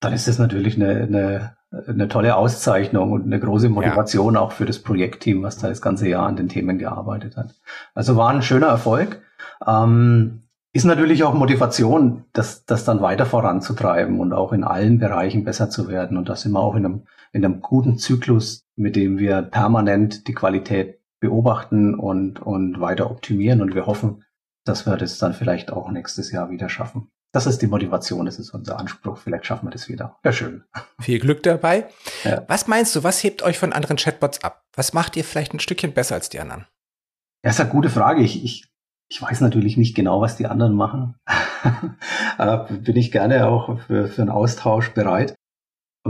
dann 0.00 0.12
ist 0.12 0.28
das 0.28 0.38
natürlich 0.38 0.76
eine, 0.76 1.02
eine 1.02 1.57
eine 1.70 2.08
tolle 2.08 2.36
Auszeichnung 2.36 3.12
und 3.12 3.24
eine 3.24 3.40
große 3.40 3.68
Motivation 3.68 4.34
ja. 4.34 4.40
auch 4.40 4.52
für 4.52 4.64
das 4.64 4.78
Projektteam, 4.78 5.42
was 5.42 5.58
da 5.58 5.68
das 5.68 5.82
ganze 5.82 6.08
Jahr 6.08 6.26
an 6.26 6.36
den 6.36 6.48
Themen 6.48 6.78
gearbeitet 6.78 7.36
hat. 7.36 7.54
Also 7.94 8.16
war 8.16 8.30
ein 8.30 8.42
schöner 8.42 8.68
Erfolg. 8.68 9.20
Ähm, 9.66 10.42
ist 10.72 10.84
natürlich 10.84 11.24
auch 11.24 11.34
Motivation, 11.34 12.24
das, 12.32 12.64
das 12.64 12.84
dann 12.84 13.00
weiter 13.00 13.26
voranzutreiben 13.26 14.20
und 14.20 14.32
auch 14.32 14.52
in 14.52 14.64
allen 14.64 14.98
Bereichen 14.98 15.44
besser 15.44 15.70
zu 15.70 15.88
werden. 15.88 16.16
Und 16.16 16.28
da 16.28 16.36
sind 16.36 16.52
wir 16.52 16.60
auch 16.60 16.74
in 16.74 16.84
einem, 16.84 17.02
in 17.32 17.44
einem 17.44 17.60
guten 17.60 17.98
Zyklus, 17.98 18.66
mit 18.76 18.96
dem 18.96 19.18
wir 19.18 19.42
permanent 19.42 20.28
die 20.28 20.34
Qualität 20.34 21.00
beobachten 21.20 21.94
und, 21.94 22.40
und 22.40 22.80
weiter 22.80 23.10
optimieren. 23.10 23.60
Und 23.60 23.74
wir 23.74 23.86
hoffen, 23.86 24.24
dass 24.64 24.86
wir 24.86 24.96
das 24.96 25.18
dann 25.18 25.34
vielleicht 25.34 25.72
auch 25.72 25.90
nächstes 25.90 26.32
Jahr 26.32 26.50
wieder 26.50 26.68
schaffen. 26.68 27.10
Das 27.32 27.46
ist 27.46 27.60
die 27.60 27.66
Motivation, 27.66 28.24
das 28.24 28.38
ist 28.38 28.50
unser 28.50 28.78
Anspruch. 28.78 29.18
Vielleicht 29.18 29.44
schaffen 29.44 29.66
wir 29.66 29.70
das 29.70 29.88
wieder. 29.88 30.16
Ja, 30.24 30.32
schön. 30.32 30.64
Viel 31.00 31.18
Glück 31.18 31.42
dabei. 31.42 31.88
Ja. 32.24 32.44
Was 32.48 32.66
meinst 32.68 32.96
du, 32.96 33.04
was 33.04 33.22
hebt 33.22 33.42
euch 33.42 33.58
von 33.58 33.72
anderen 33.72 33.98
Chatbots 33.98 34.42
ab? 34.42 34.64
Was 34.74 34.94
macht 34.94 35.16
ihr 35.16 35.24
vielleicht 35.24 35.52
ein 35.52 35.60
Stückchen 35.60 35.92
besser 35.92 36.14
als 36.14 36.30
die 36.30 36.40
anderen? 36.40 36.66
Ja, 37.44 37.50
ist 37.50 37.60
eine 37.60 37.68
gute 37.68 37.90
Frage. 37.90 38.22
Ich, 38.22 38.42
ich, 38.42 38.66
ich 39.10 39.20
weiß 39.20 39.42
natürlich 39.42 39.76
nicht 39.76 39.94
genau, 39.94 40.20
was 40.20 40.36
die 40.36 40.46
anderen 40.46 40.74
machen. 40.74 41.16
Bin 42.70 42.96
ich 42.96 43.12
gerne 43.12 43.46
auch 43.46 43.78
für, 43.80 44.08
für 44.08 44.22
einen 44.22 44.30
Austausch 44.30 44.90
bereit. 44.94 45.34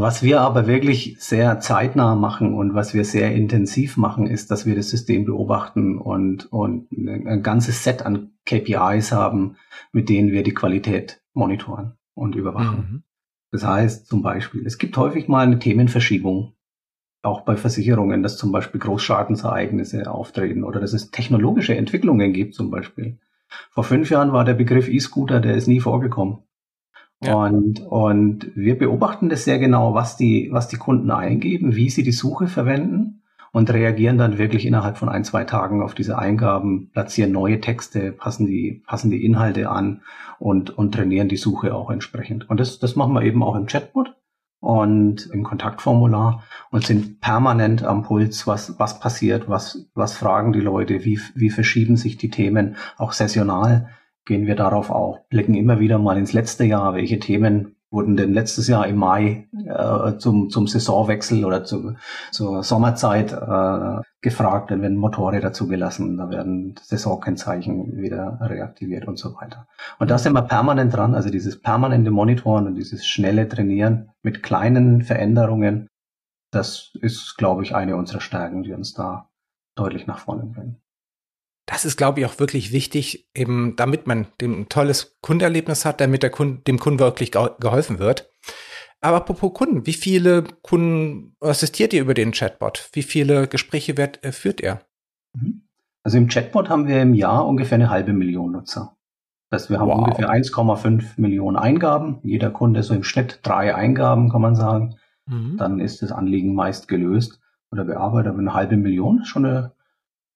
Was 0.00 0.22
wir 0.22 0.42
aber 0.42 0.68
wirklich 0.68 1.16
sehr 1.18 1.58
zeitnah 1.58 2.14
machen 2.14 2.54
und 2.54 2.72
was 2.72 2.94
wir 2.94 3.04
sehr 3.04 3.34
intensiv 3.34 3.96
machen, 3.96 4.28
ist, 4.28 4.52
dass 4.52 4.64
wir 4.64 4.76
das 4.76 4.90
System 4.90 5.24
beobachten 5.24 5.98
und, 5.98 6.52
und 6.52 6.86
ein 6.92 7.42
ganzes 7.42 7.82
Set 7.82 8.06
an 8.06 8.30
KPIs 8.46 9.10
haben, 9.10 9.56
mit 9.90 10.08
denen 10.08 10.30
wir 10.30 10.44
die 10.44 10.54
Qualität 10.54 11.20
monitoren 11.34 11.94
und 12.14 12.36
überwachen. 12.36 12.78
Mhm. 12.78 13.02
Das 13.50 13.64
heißt 13.64 14.06
zum 14.06 14.22
Beispiel, 14.22 14.64
es 14.64 14.78
gibt 14.78 14.96
häufig 14.96 15.26
mal 15.26 15.44
eine 15.44 15.58
Themenverschiebung, 15.58 16.52
auch 17.22 17.40
bei 17.40 17.56
Versicherungen, 17.56 18.22
dass 18.22 18.36
zum 18.36 18.52
Beispiel 18.52 18.78
Großschadensereignisse 18.78 20.08
auftreten 20.08 20.62
oder 20.62 20.78
dass 20.78 20.92
es 20.92 21.10
technologische 21.10 21.76
Entwicklungen 21.76 22.32
gibt 22.32 22.54
zum 22.54 22.70
Beispiel. 22.70 23.18
Vor 23.70 23.82
fünf 23.82 24.10
Jahren 24.10 24.32
war 24.32 24.44
der 24.44 24.54
Begriff 24.54 24.88
E-Scooter, 24.88 25.40
der 25.40 25.56
ist 25.56 25.66
nie 25.66 25.80
vorgekommen. 25.80 26.38
Ja. 27.20 27.34
Und, 27.34 27.80
und 27.80 28.50
wir 28.54 28.78
beobachten 28.78 29.28
das 29.28 29.44
sehr 29.44 29.58
genau, 29.58 29.94
was 29.94 30.16
die, 30.16 30.48
was 30.52 30.68
die 30.68 30.76
Kunden 30.76 31.10
eingeben, 31.10 31.74
wie 31.74 31.90
sie 31.90 32.04
die 32.04 32.12
Suche 32.12 32.46
verwenden 32.46 33.22
und 33.50 33.72
reagieren 33.72 34.18
dann 34.18 34.38
wirklich 34.38 34.66
innerhalb 34.66 34.98
von 34.98 35.08
ein, 35.08 35.24
zwei 35.24 35.44
Tagen 35.44 35.82
auf 35.82 35.94
diese 35.94 36.18
Eingaben, 36.18 36.90
platzieren 36.92 37.32
neue 37.32 37.60
Texte, 37.60 38.12
passen 38.12 38.46
die, 38.46 38.82
passen 38.86 39.10
die 39.10 39.24
Inhalte 39.24 39.68
an 39.70 40.02
und, 40.38 40.70
und 40.70 40.94
trainieren 40.94 41.28
die 41.28 41.36
Suche 41.36 41.74
auch 41.74 41.90
entsprechend. 41.90 42.48
Und 42.48 42.60
das, 42.60 42.78
das 42.78 42.94
machen 42.94 43.14
wir 43.14 43.22
eben 43.22 43.42
auch 43.42 43.56
im 43.56 43.66
Chatbot 43.66 44.14
und 44.60 45.28
im 45.32 45.44
Kontaktformular 45.44 46.44
und 46.70 46.84
sind 46.84 47.20
permanent 47.20 47.82
am 47.84 48.02
Puls, 48.02 48.46
was, 48.46 48.78
was 48.78 49.00
passiert, 49.00 49.48
was, 49.48 49.88
was 49.94 50.16
fragen 50.16 50.52
die 50.52 50.60
Leute, 50.60 51.04
wie, 51.04 51.20
wie 51.34 51.50
verschieben 51.50 51.96
sich 51.96 52.16
die 52.16 52.30
Themen, 52.30 52.76
auch 52.96 53.12
saisonal 53.12 53.88
gehen 54.28 54.46
wir 54.46 54.54
darauf 54.54 54.90
auch, 54.90 55.26
blicken 55.30 55.54
immer 55.54 55.80
wieder 55.80 55.98
mal 55.98 56.18
ins 56.18 56.32
letzte 56.32 56.64
Jahr, 56.64 56.94
welche 56.94 57.18
Themen 57.18 57.74
wurden 57.90 58.18
denn 58.18 58.34
letztes 58.34 58.68
Jahr 58.68 58.86
im 58.86 58.96
Mai 58.96 59.48
äh, 59.66 60.18
zum, 60.18 60.50
zum 60.50 60.66
Saisonwechsel 60.66 61.46
oder 61.46 61.64
zu, 61.64 61.94
zur 62.30 62.62
Sommerzeit 62.62 63.32
äh, 63.32 64.02
gefragt, 64.20 64.70
dann 64.70 64.82
werden 64.82 64.98
Motorräder 64.98 65.54
zugelassen, 65.54 66.18
da 66.18 66.28
werden 66.28 66.74
Saisonkennzeichen 66.82 67.96
wieder 67.96 68.38
reaktiviert 68.42 69.08
und 69.08 69.18
so 69.18 69.34
weiter. 69.36 69.66
Und 69.98 70.10
da 70.10 70.18
sind 70.18 70.34
wir 70.34 70.42
permanent 70.42 70.94
dran, 70.94 71.14
also 71.14 71.30
dieses 71.30 71.60
permanente 71.62 72.10
Monitoren 72.10 72.66
und 72.66 72.74
dieses 72.74 73.06
schnelle 73.06 73.48
Trainieren 73.48 74.10
mit 74.22 74.42
kleinen 74.42 75.00
Veränderungen, 75.00 75.88
das 76.52 76.90
ist, 77.00 77.36
glaube 77.38 77.62
ich, 77.62 77.74
eine 77.74 77.96
unserer 77.96 78.20
Stärken, 78.20 78.62
die 78.62 78.74
uns 78.74 78.92
da 78.92 79.30
deutlich 79.76 80.06
nach 80.06 80.18
vorne 80.18 80.44
bringen 80.44 80.82
das 81.68 81.84
ist, 81.84 81.98
glaube 81.98 82.20
ich, 82.20 82.26
auch 82.26 82.40
wirklich 82.40 82.72
wichtig, 82.72 83.28
eben 83.34 83.76
damit 83.76 84.06
man 84.06 84.26
dem 84.40 84.62
ein 84.62 84.68
tolles 84.70 85.18
Kundenerlebnis 85.20 85.84
hat, 85.84 86.00
damit 86.00 86.22
der 86.22 86.30
Kunde, 86.30 86.62
dem 86.62 86.78
Kunden 86.78 86.98
wirklich 86.98 87.30
geholfen 87.30 87.98
wird. 87.98 88.30
Aber 89.02 89.18
apropos 89.18 89.52
Kunden, 89.52 89.86
wie 89.86 89.92
viele 89.92 90.44
Kunden 90.62 91.36
assistiert 91.40 91.92
ihr 91.92 92.00
über 92.00 92.14
den 92.14 92.32
Chatbot? 92.32 92.88
Wie 92.94 93.02
viele 93.02 93.46
Gespräche 93.46 93.98
wird, 93.98 94.24
äh, 94.24 94.32
führt 94.32 94.62
ihr? 94.62 94.80
Mhm. 95.34 95.62
Also 96.02 96.16
im 96.16 96.28
Chatbot 96.28 96.70
haben 96.70 96.88
wir 96.88 97.02
im 97.02 97.12
Jahr 97.12 97.46
ungefähr 97.46 97.76
eine 97.76 97.90
halbe 97.90 98.14
Million 98.14 98.52
Nutzer. 98.52 98.96
Das 99.50 99.62
heißt, 99.62 99.70
wir 99.70 99.78
haben 99.78 99.90
wow. 99.90 99.98
ungefähr 99.98 100.30
1,5 100.30 101.20
Millionen 101.20 101.58
Eingaben. 101.58 102.20
Jeder 102.22 102.50
Kunde 102.50 102.82
so 102.82 102.94
im 102.94 103.04
Schnitt 103.04 103.40
drei 103.42 103.74
Eingaben, 103.74 104.30
kann 104.30 104.40
man 104.40 104.56
sagen. 104.56 104.96
Mhm. 105.26 105.58
Dann 105.58 105.80
ist 105.80 106.00
das 106.00 106.12
Anliegen 106.12 106.54
meist 106.54 106.88
gelöst 106.88 107.40
oder 107.70 107.84
bearbeitet. 107.84 108.30
Aber 108.30 108.38
eine 108.38 108.54
halbe 108.54 108.78
Million 108.78 109.20
ist 109.20 109.28
schon 109.28 109.44
eine 109.44 109.72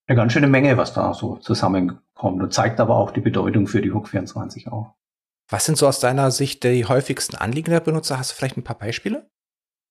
eine 0.06 0.16
ganz 0.16 0.32
schöne 0.32 0.49
Menge, 0.49 0.76
was 0.76 0.94
da 0.94 1.14
so 1.14 1.37
zusammenkommt 1.37 2.42
und 2.42 2.52
zeigt 2.52 2.80
aber 2.80 2.97
auch 2.97 3.11
die 3.11 3.21
Bedeutung 3.21 3.66
für 3.66 3.80
die 3.80 3.92
Hook 3.92 4.09
24 4.09 4.68
auch. 4.68 4.94
Was 5.49 5.64
sind 5.66 5.76
so 5.76 5.87
aus 5.87 6.00
deiner 6.00 6.30
Sicht 6.30 6.64
die 6.64 6.87
häufigsten 6.87 7.37
Anliegen 7.37 7.71
der 7.71 7.80
Benutzer? 7.80 8.18
Hast 8.18 8.32
du 8.32 8.35
vielleicht 8.37 8.56
ein 8.56 8.64
paar 8.64 8.78
Beispiele? 8.78 9.28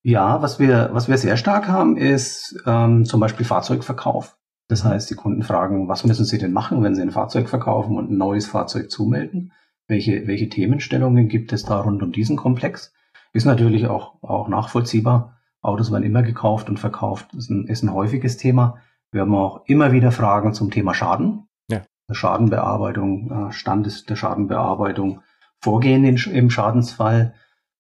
Ja, 0.04 0.42
was 0.42 0.60
wir, 0.60 0.90
was 0.94 1.08
wir 1.08 1.18
sehr 1.18 1.38
stark 1.38 1.68
haben, 1.68 1.96
ist 1.96 2.60
ähm, 2.66 3.06
zum 3.06 3.20
Beispiel 3.20 3.46
Fahrzeugverkauf. 3.46 4.38
Das 4.68 4.84
heißt, 4.84 5.10
die 5.10 5.16
Kunden 5.16 5.44
fragen, 5.44 5.88
was 5.88 6.04
müssen 6.04 6.26
sie 6.26 6.40
denn 6.40 6.54
machen, 6.54 6.82
wenn 6.82 6.96
sie 6.96 7.02
ein 7.02 7.12
Fahrzeug 7.12 7.50
verkaufen 7.50 7.98
und 7.98 8.10
ein 8.10 8.18
neues 8.18 8.48
Fahrzeug 8.48 8.90
zumelden? 8.90 9.52
Welche, 9.88 10.26
welche 10.28 10.50
Themenstellungen 10.50 11.28
gibt 11.28 11.54
es 11.54 11.64
da 11.64 11.82
rund 11.82 12.02
um 12.02 12.12
diesen 12.12 12.38
Komplex? 12.38 12.94
Ist 13.34 13.46
natürlich 13.46 13.88
auch, 13.88 14.24
auch 14.24 14.48
nachvollziehbar. 14.48 15.38
Autos 15.62 15.92
werden 15.92 16.04
immer 16.04 16.24
gekauft 16.24 16.70
und 16.70 16.80
verkauft. 16.80 17.34
Ist 17.36 17.50
ein, 17.50 17.68
ist 17.68 17.84
ein 17.84 17.94
häufiges 17.94 18.38
Thema. 18.38 18.80
Wir 19.12 19.22
haben 19.22 19.36
auch 19.36 19.66
immer 19.66 19.92
wieder 19.92 20.12
Fragen 20.12 20.54
zum 20.54 20.72
Thema 20.72 20.94
Schaden. 20.94 21.48
Ja. 21.70 21.82
Schadenbearbeitung, 22.12 23.50
äh, 23.50 23.52
Stand 23.52 24.10
der 24.10 24.16
Schadenbearbeitung, 24.16 25.22
Vorgehen 25.60 26.04
im 26.04 26.50
Schadensfall, 26.50 27.36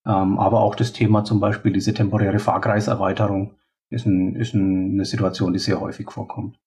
ähm, 0.06 0.38
aber 0.38 0.60
auch 0.60 0.76
das 0.76 0.94
Thema 0.94 1.24
zum 1.24 1.40
Beispiel 1.40 1.74
diese 1.74 1.94
temporäre 1.94 2.38
Fahrkreiserweiterung 2.38 3.56
ist, 3.90 4.06
ein, 4.06 4.36
ist 4.36 4.54
eine 4.54 5.06
Situation, 5.06 5.54
die 5.54 5.60
sehr 5.60 5.82
häufig 5.82 6.12
vorkommt 6.12 6.60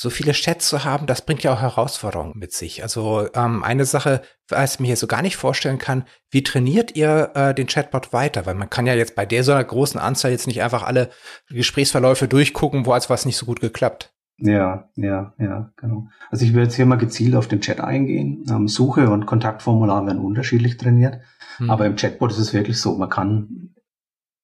so 0.00 0.10
viele 0.10 0.30
Chats 0.30 0.68
zu 0.68 0.84
haben, 0.84 1.08
das 1.08 1.22
bringt 1.22 1.42
ja 1.42 1.52
auch 1.52 1.60
Herausforderungen 1.60 2.34
mit 2.36 2.52
sich. 2.52 2.84
Also 2.84 3.26
ähm, 3.34 3.64
eine 3.64 3.84
Sache, 3.84 4.22
was 4.46 4.74
ich 4.74 4.80
mir 4.80 4.86
hier 4.86 4.96
so 4.96 5.08
gar 5.08 5.22
nicht 5.22 5.36
vorstellen 5.36 5.78
kann, 5.78 6.04
wie 6.30 6.44
trainiert 6.44 6.94
ihr 6.94 7.32
äh, 7.34 7.52
den 7.52 7.66
Chatbot 7.66 8.12
weiter? 8.12 8.46
Weil 8.46 8.54
man 8.54 8.70
kann 8.70 8.86
ja 8.86 8.94
jetzt 8.94 9.16
bei 9.16 9.26
der 9.26 9.42
so 9.42 9.50
einer 9.50 9.64
großen 9.64 9.98
Anzahl 9.98 10.30
jetzt 10.30 10.46
nicht 10.46 10.62
einfach 10.62 10.84
alle 10.84 11.10
Gesprächsverläufe 11.48 12.28
durchgucken, 12.28 12.86
wo 12.86 12.92
als 12.92 13.10
was 13.10 13.26
nicht 13.26 13.36
so 13.36 13.44
gut 13.44 13.60
geklappt. 13.60 14.14
Ja, 14.36 14.88
ja, 14.94 15.34
ja, 15.36 15.72
genau. 15.74 16.06
Also 16.30 16.44
ich 16.44 16.54
will 16.54 16.62
jetzt 16.62 16.76
hier 16.76 16.86
mal 16.86 16.94
gezielt 16.94 17.34
auf 17.34 17.48
den 17.48 17.60
Chat 17.60 17.80
eingehen. 17.80 18.46
Ähm, 18.48 18.68
Suche 18.68 19.10
und 19.10 19.26
Kontaktformular 19.26 20.06
werden 20.06 20.20
unterschiedlich 20.20 20.76
trainiert. 20.76 21.18
Hm. 21.56 21.70
Aber 21.70 21.86
im 21.86 21.96
Chatbot 21.96 22.30
ist 22.30 22.38
es 22.38 22.54
wirklich 22.54 22.80
so, 22.80 22.96
man 22.96 23.10
kann 23.10 23.74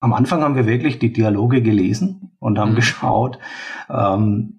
am 0.01 0.13
Anfang 0.15 0.43
haben 0.43 0.57
wir 0.57 0.67
wirklich 0.67 0.99
die 0.99 1.13
Dialoge 1.13 1.63
gelesen 1.63 2.33
und 2.41 2.59
haben 2.59 2.71
hm. 2.71 2.77
geschaut, 2.77 3.39
ähm, 3.89 4.59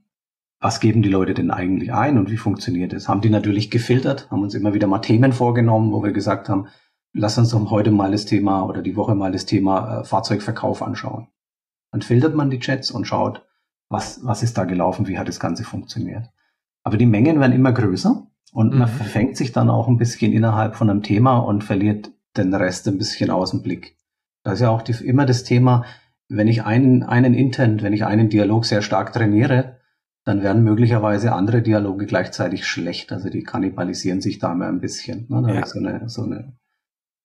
was 0.66 0.80
geben 0.80 1.04
die 1.04 1.10
Leute 1.10 1.36
denn 1.36 1.52
eigentlich 1.52 1.94
ein 1.94 2.18
und 2.18 2.32
wie 2.32 2.38
funktioniert 2.38 2.92
es? 2.92 3.08
Haben 3.08 3.22
die 3.22 3.30
natürlich 3.30 3.70
gefiltert, 3.70 4.32
haben 4.32 4.42
uns 4.42 4.56
immer 4.56 4.74
wieder 4.74 4.88
mal 4.88 4.98
Themen 4.98 5.32
vorgenommen, 5.32 5.92
wo 5.92 6.02
wir 6.04 6.12
gesagt 6.12 6.50
haben, 6.50 6.70
lass 7.14 7.38
uns 7.38 7.52
doch 7.52 7.70
heute 7.70 7.92
mal 7.92 8.12
das 8.12 8.26
Thema 8.26 8.64
oder 8.64 8.82
die 8.82 8.96
Woche 8.96 9.14
mal 9.14 9.32
das 9.32 9.46
Thema 9.46 10.00
äh, 10.00 10.04
Fahrzeugverkauf 10.04 10.82
anschauen. 10.82 11.28
Dann 11.92 12.02
filtert 12.02 12.34
man 12.34 12.50
die 12.50 12.58
Chats 12.58 12.90
und 12.90 13.06
schaut, 13.06 13.46
was, 13.90 14.26
was 14.26 14.42
ist 14.42 14.58
da 14.58 14.64
gelaufen, 14.64 15.08
wie 15.08 15.20
hat 15.20 15.28
das 15.28 15.40
Ganze 15.40 15.64
funktioniert. 15.64 16.32
Aber 16.82 16.98
die 16.98 17.06
Mengen 17.06 17.40
werden 17.40 17.54
immer 17.54 17.72
größer 17.72 18.26
und 18.52 18.74
mhm. 18.74 18.80
man 18.80 18.88
verfängt 18.88 19.38
sich 19.38 19.52
dann 19.52 19.70
auch 19.70 19.88
ein 19.88 19.98
bisschen 19.98 20.34
innerhalb 20.34 20.76
von 20.76 20.90
einem 20.90 21.04
Thema 21.04 21.38
und 21.38 21.64
verliert 21.64 22.10
den 22.38 22.52
Rest 22.56 22.88
ein 22.88 22.98
bisschen 22.98 23.30
aus 23.30 23.52
dem 23.52 23.62
Blick. 23.62 23.98
Da 24.42 24.54
ist 24.54 24.62
ja 24.62 24.72
auch 24.72 24.82
die, 24.82 24.94
immer 25.06 25.28
das 25.28 25.44
Thema, 25.44 25.86
wenn 26.28 26.48
ich 26.48 26.64
einen, 26.64 27.04
einen 27.04 27.36
Intent, 27.36 27.84
wenn 27.84 27.94
ich 27.94 28.04
einen 28.04 28.30
Dialog 28.30 28.66
sehr 28.66 28.82
stark 28.82 29.14
trainiere, 29.14 29.76
dann 30.26 30.42
werden 30.42 30.64
möglicherweise 30.64 31.34
andere 31.34 31.62
Dialoge 31.62 32.08
gleichzeitig 32.08 32.66
schlecht. 32.66 33.14
Also 33.14 33.30
die 33.30 33.44
kannibalisieren 33.44 34.22
sich 34.22 34.40
da 34.40 34.52
immer 34.52 34.68
ein 34.68 34.82
bisschen. 34.82 35.28
Ne? 35.30 35.44
Da 35.44 35.54
ja. 35.54 35.66
so 35.66 35.80
eine, 35.80 36.10
so 36.10 36.24
eine, 36.24 36.54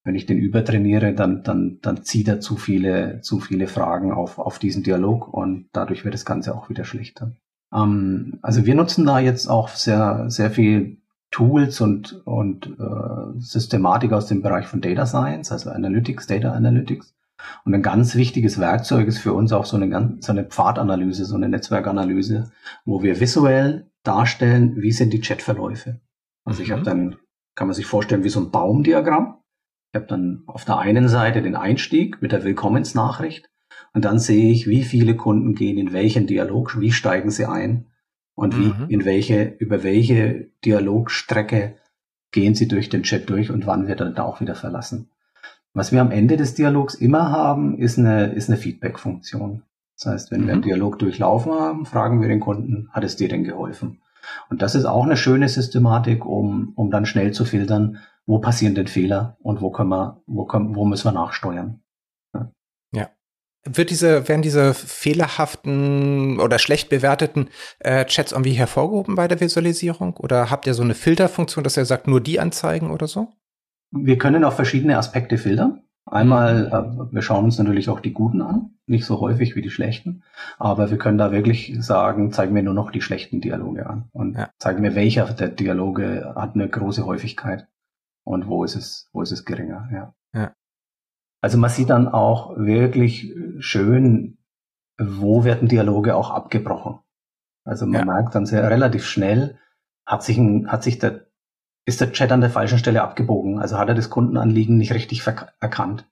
wenn 0.05 0.15
ich 0.15 0.27
den 0.27 0.39
übertrainiere, 0.39 1.15
dann, 1.15 1.43
dann, 1.43 1.79
dann 1.81 2.05
zieht 2.05 2.29
er 2.29 2.41
zu 2.41 2.57
viele, 2.57 3.23
zu 3.23 3.41
viele 3.41 3.67
Fragen 3.67 4.13
auf, 4.13 4.39
auf 4.39 4.59
diesen 4.59 4.83
Dialog 4.83 5.33
und 5.33 5.69
dadurch 5.73 6.05
wird 6.05 6.13
das 6.15 6.27
Ganze 6.27 6.55
auch 6.55 6.69
wieder 6.69 6.85
schlechter. 6.85 7.33
Ähm, 7.75 8.39
also 8.43 8.67
wir 8.67 8.75
nutzen 8.75 9.07
da 9.07 9.19
jetzt 9.19 9.49
auch 9.49 9.71
sehr, 9.71 10.29
sehr 10.29 10.51
viel 10.51 10.99
Tools 11.31 11.81
und, 11.81 12.21
und 12.27 12.67
äh, 12.67 13.39
Systematik 13.39 14.13
aus 14.13 14.27
dem 14.27 14.43
Bereich 14.43 14.67
von 14.67 14.83
Data 14.83 15.07
Science, 15.07 15.53
also 15.53 15.71
Analytics, 15.71 16.27
Data 16.27 16.53
Analytics. 16.53 17.15
Und 17.65 17.75
ein 17.75 17.83
ganz 17.83 18.15
wichtiges 18.15 18.59
Werkzeug 18.59 19.09
ist 19.09 19.19
für 19.19 19.33
uns 19.33 19.53
auch 19.53 19.65
so 19.65 19.77
eine, 19.77 20.19
so 20.21 20.33
eine 20.33 20.45
Pfadanalyse, 20.45 21.25
so 21.25 21.37
eine 21.37 21.49
Netzwerkanalyse, 21.49 22.51
wo 22.85 23.03
wir 23.03 23.21
visuell 23.21 23.91
darstellen, 24.03 24.77
wie 24.77 24.93
sind 24.93 25.13
die 25.13 25.21
Chatverläufe. 25.21 26.01
Also 26.45 26.61
mhm. 26.61 26.65
ich 26.65 26.73
habe 26.73 26.83
dann, 26.83 27.17
kann 27.55 27.67
man 27.67 27.75
sich 27.75 27.87
vorstellen, 27.87 28.25
wie 28.25 28.29
so 28.31 28.41
ein 28.41 28.51
Baumdiagramm. 28.51 29.39
Ich 29.93 29.99
habe 29.99 30.07
dann 30.07 30.45
auf 30.47 30.65
der 30.65 30.79
einen 30.79 31.09
Seite 31.09 31.43
den 31.43 31.57
Einstieg 31.57 32.23
mit 32.23 32.33
der 32.33 32.45
Willkommensnachricht 32.45 33.51
und 33.93 34.05
dann 34.05 34.19
sehe 34.19 34.51
ich, 34.53 34.69
wie 34.69 34.85
viele 34.85 35.17
Kunden 35.17 35.55
gehen 35.55 35.77
in 35.77 35.93
welchen 35.93 36.27
Dialog, 36.27 36.81
wie 36.81 36.93
steigen 36.93 37.31
sie 37.31 37.47
ein 37.47 37.87
und 38.35 38.57
wie, 38.57 38.69
mhm. 38.69 38.87
in 38.89 39.05
welche, 39.05 39.45
über 39.59 39.83
welche 39.83 40.51
Dialogstrecke 40.65 41.77
gehen 42.31 42.55
sie 42.55 42.69
durch 42.69 42.89
den 42.89 43.03
Chat 43.03 43.29
durch 43.29 43.51
und 43.51 43.67
wann 43.67 43.89
wird 43.89 44.01
er 44.01 44.11
da 44.11 44.23
auch 44.23 44.41
wieder 44.41 44.55
verlassen. 44.55 45.11
Was 45.73 45.93
wir 45.93 46.01
am 46.01 46.11
Ende 46.11 46.37
des 46.37 46.55
Dialogs 46.55 46.95
immer 46.95 47.31
haben, 47.31 47.79
ist 47.79 47.99
eine, 47.99 48.33
ist 48.33 48.49
eine 48.49 48.59
Feedback-Funktion. 48.59 49.63
Das 49.97 50.07
heißt, 50.13 50.31
wenn 50.31 50.43
mhm. 50.43 50.47
wir 50.47 50.53
einen 50.55 50.63
Dialog 50.63 50.99
durchlaufen 50.99 51.53
haben, 51.53 51.87
fragen 51.87 52.21
wir 52.21 52.29
den 52.29 52.41
Kunden, 52.41 52.89
hat 52.91 53.05
es 53.05 53.17
dir 53.17 53.29
denn 53.29 53.45
geholfen? 53.45 54.01
Und 54.49 54.63
das 54.63 54.75
ist 54.75 54.85
auch 54.85 55.05
eine 55.05 55.17
schöne 55.17 55.49
Systematik, 55.49 56.25
um, 56.25 56.73
um 56.75 56.91
dann 56.91 57.07
schnell 57.07 57.33
zu 57.33 57.45
filtern, 57.45 57.99
wo 58.27 58.39
passieren 58.39 58.75
denn 58.75 58.87
Fehler 58.87 59.37
und 59.41 59.61
wo 59.61 59.71
können 59.71 59.91
wir, 59.91 60.23
wo 60.27 60.45
können, 60.45 60.75
wo 60.75 60.85
müssen 60.85 61.07
wir 61.07 61.13
nachsteuern. 61.13 61.83
Ja. 62.35 62.53
ja. 62.93 63.11
Wird 63.65 63.91
diese, 63.91 64.29
werden 64.29 64.43
diese 64.43 64.75
fehlerhaften 64.75 66.41
oder 66.41 66.59
schlecht 66.59 66.89
bewerteten 66.89 67.49
äh, 67.81 68.05
Chats 68.07 68.33
irgendwie 68.33 68.53
hervorgehoben 68.53 69.15
bei 69.15 69.29
der 69.29 69.41
Visualisierung? 69.41 70.17
Oder 70.17 70.51
habt 70.51 70.67
ihr 70.67 70.75
so 70.75 70.83
eine 70.83 70.95
Filterfunktion, 70.95 71.65
dass 71.65 71.77
ihr 71.77 71.85
sagt, 71.85 72.07
nur 72.07 72.21
die 72.21 72.41
anzeigen 72.41 72.91
oder 72.91 73.07
so? 73.07 73.29
Wir 73.91 74.19
können 74.19 74.45
auf 74.45 74.55
verschiedene 74.55 74.99
Aspekte 74.99 75.39
filtern. 75.39 75.83
Einmal, 76.07 76.67
äh, 76.67 77.15
wir 77.15 77.23
schauen 77.23 77.45
uns 77.45 77.59
natürlich 77.59 77.89
auch 77.89 78.01
die 78.01 78.13
guten 78.13 78.43
an, 78.43 78.73
nicht 78.87 79.05
so 79.05 79.21
häufig 79.21 79.55
wie 79.55 79.63
die 79.63 79.71
schlechten, 79.71 80.25
aber 80.59 80.91
wir 80.91 80.99
können 80.99 81.19
da 81.19 81.31
wirklich 81.31 81.77
sagen, 81.81 82.33
zeigen 82.33 82.53
mir 82.53 82.65
nur 82.65 82.75
noch 82.75 82.91
die 82.91 83.01
schlechten 83.01 83.41
Dialoge 83.41 83.89
an 83.89 84.09
und 84.13 84.37
ja. 84.37 84.51
zeigen 84.59 84.83
mir, 84.83 84.97
welcher 84.97 85.27
der 85.27 85.49
Dialoge 85.49 86.33
hat 86.35 86.55
eine 86.55 86.69
große 86.69 87.07
Häufigkeit 87.07 87.69
und 88.25 88.49
wo 88.49 88.65
ist 88.65 88.75
es, 88.75 89.09
wo 89.13 89.23
ist 89.23 89.31
es 89.31 89.45
geringer, 89.45 89.89
ja. 89.93 90.15
ja. 90.35 90.55
Also 91.41 91.59
man 91.59 91.71
sieht 91.71 91.91
dann 91.91 92.09
auch 92.09 92.57
wirklich 92.57 93.33
schön, 93.61 94.39
wo 94.99 95.45
werden 95.45 95.69
Dialoge 95.69 96.17
auch 96.17 96.31
abgebrochen. 96.31 96.99
Also 97.65 97.87
man 97.87 98.01
ja. 98.01 98.05
merkt 98.05 98.35
dann 98.35 98.47
sehr 98.47 98.69
relativ 98.69 99.07
schnell, 99.07 99.59
hat 100.05 100.23
sich, 100.23 100.39
ein, 100.39 100.71
hat 100.73 100.83
sich 100.83 100.99
der 100.99 101.30
ist 101.91 102.01
der 102.01 102.13
Chat 102.13 102.33
an 102.33 102.41
der 102.41 102.51
falschen 102.51 102.79
Stelle 102.79 103.03
abgebogen. 103.03 103.59
Also 103.59 103.77
hat 103.77 103.89
er 103.89 103.95
das 103.95 104.11
Kundenanliegen 104.11 104.79
nicht 104.79 104.95
richtig 104.95 105.27
erkannt. 105.61 106.09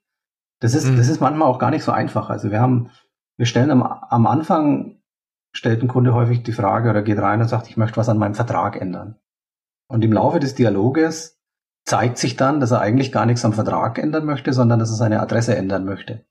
Das 0.60 0.74
ist, 0.74 0.88
mhm. 0.88 0.96
das 0.96 1.08
ist 1.08 1.20
manchmal 1.20 1.48
auch 1.48 1.58
gar 1.58 1.70
nicht 1.70 1.84
so 1.84 1.92
einfach. 1.92 2.30
Also 2.30 2.50
wir 2.50 2.60
haben, 2.60 2.90
wir 3.36 3.46
stellen 3.46 3.70
am, 3.70 3.82
am 3.82 4.26
Anfang, 4.26 5.00
stellt 5.52 5.82
ein 5.82 5.88
Kunde 5.88 6.14
häufig 6.14 6.42
die 6.42 6.52
Frage 6.52 6.90
oder 6.90 7.02
geht 7.02 7.18
rein 7.18 7.40
und 7.40 7.48
sagt, 7.48 7.70
ich 7.70 7.76
möchte 7.76 7.96
was 7.96 8.08
an 8.08 8.18
meinem 8.18 8.34
Vertrag 8.34 8.78
ändern. 8.80 9.16
Und 9.88 10.04
im 10.04 10.12
Laufe 10.12 10.40
des 10.40 10.56
Dialoges 10.56 11.40
zeigt 11.86 12.18
sich 12.18 12.36
dann, 12.36 12.60
dass 12.60 12.72
er 12.72 12.80
eigentlich 12.80 13.12
gar 13.12 13.24
nichts 13.24 13.44
am 13.44 13.52
Vertrag 13.52 13.98
ändern 13.98 14.26
möchte, 14.26 14.52
sondern 14.52 14.80
dass 14.80 14.90
er 14.90 14.96
seine 14.96 15.20
Adresse 15.20 15.56
ändern 15.56 15.84
möchte. 15.84 16.26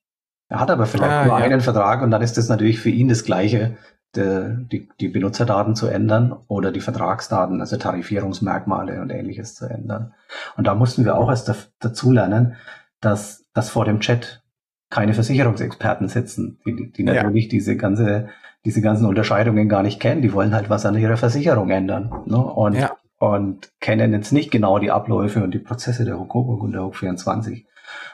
Er 0.49 0.59
hat 0.59 0.69
aber 0.69 0.85
vielleicht 0.85 1.11
ah, 1.11 1.25
nur 1.25 1.39
ja. 1.39 1.45
einen 1.45 1.61
Vertrag 1.61 2.01
und 2.01 2.11
dann 2.11 2.21
ist 2.21 2.37
das 2.37 2.49
natürlich 2.49 2.79
für 2.79 2.89
ihn 2.89 3.07
das 3.07 3.23
Gleiche, 3.23 3.77
die, 4.17 4.89
die 4.99 5.07
Benutzerdaten 5.07 5.75
zu 5.75 5.87
ändern 5.87 6.35
oder 6.47 6.71
die 6.71 6.81
Vertragsdaten, 6.81 7.61
also 7.61 7.77
Tarifierungsmerkmale 7.77 9.01
und 9.01 9.11
ähnliches 9.11 9.55
zu 9.55 9.65
ändern. 9.65 10.13
Und 10.57 10.67
da 10.67 10.75
mussten 10.75 11.05
wir 11.05 11.17
auch 11.17 11.29
erst 11.29 11.73
dazu 11.79 12.11
lernen, 12.11 12.55
dass, 12.99 13.45
dass 13.53 13.69
vor 13.69 13.85
dem 13.85 13.99
Chat 13.99 14.43
keine 14.89 15.13
Versicherungsexperten 15.13 16.07
sitzen, 16.07 16.59
die, 16.65 16.91
die 16.91 17.03
natürlich 17.03 17.45
ja. 17.45 17.49
diese 17.49 17.75
ganze, 17.75 18.29
diese 18.65 18.81
ganzen 18.81 19.05
Unterscheidungen 19.05 19.69
gar 19.69 19.83
nicht 19.83 19.99
kennen. 19.99 20.21
Die 20.21 20.33
wollen 20.33 20.55
halt 20.55 20.69
was 20.69 20.85
an 20.85 20.97
ihrer 20.97 21.17
Versicherung 21.17 21.69
ändern. 21.69 22.11
Ne? 22.25 22.37
Und, 22.37 22.75
ja. 22.75 22.91
und 23.19 23.71
kennen 23.79 24.13
jetzt 24.13 24.31
nicht 24.31 24.51
genau 24.51 24.79
die 24.79 24.91
Abläufe 24.91 25.43
und 25.43 25.53
die 25.53 25.59
Prozesse 25.59 26.05
der 26.05 26.19
Hokoburg 26.19 26.63
und 26.63 26.71
der 26.71 26.83
HOK 26.83 26.95
24. 26.95 27.65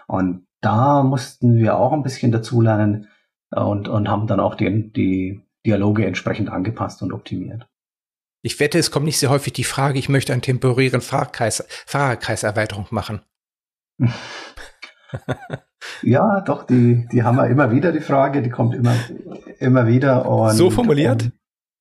Und 0.07 0.45
da 0.62 1.03
mussten 1.03 1.57
wir 1.57 1.77
auch 1.77 1.93
ein 1.93 2.03
bisschen 2.03 2.31
dazulernen 2.31 3.07
und, 3.51 3.88
und 3.88 4.10
haben 4.10 4.27
dann 4.27 4.39
auch 4.39 4.55
die, 4.55 4.91
die, 4.91 5.41
Dialoge 5.65 6.05
entsprechend 6.05 6.50
angepasst 6.50 7.01
und 7.01 7.13
optimiert. 7.13 7.67
Ich 8.41 8.60
wette, 8.60 8.77
es 8.77 8.91
kommt 8.91 9.05
nicht 9.05 9.20
sehr 9.20 9.29
häufig 9.29 9.53
die 9.53 9.63
Frage, 9.63 9.98
ich 9.98 10.10
möchte 10.10 10.34
einen 10.34 10.41
temporären 10.41 11.00
Fahrkreis, 11.00 11.65
Fahrerkreiserweiterung 11.86 12.88
machen. 12.89 13.22
ja, 16.01 16.41
doch, 16.41 16.63
die, 16.63 17.08
die 17.12 17.24
haben 17.24 17.38
wir 17.38 17.48
immer 17.48 17.72
wieder, 17.72 17.93
die 17.93 18.01
Frage, 18.01 18.41
die 18.41 18.50
kommt 18.50 18.75
immer, 18.75 18.96
immer 19.60 19.88
wieder. 19.88 20.25
Und, 20.25 20.51
so 20.51 20.70
formuliert? 20.70 21.24
Und, 21.24 21.32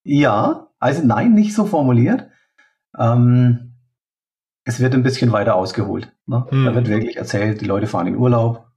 ja, 0.05 0.69
also 0.79 1.05
nein, 1.05 1.35
nicht 1.35 1.55
so 1.55 1.67
formuliert. 1.67 2.29
Ähm, 2.97 3.75
es 4.65 4.79
wird 4.79 4.95
ein 4.95 5.03
bisschen 5.03 5.33
weiter 5.33 5.57
ausgeholt. 5.57 6.15
Ne? 6.27 6.47
Hm. 6.49 6.65
Da 6.65 6.75
wird 6.75 6.89
wirklich 6.89 7.17
erzählt, 7.17 7.61
die 7.61 7.67
Leute 7.67 7.89
fahren 7.89 8.07
in 8.07 8.17
Urlaub, 8.17 8.69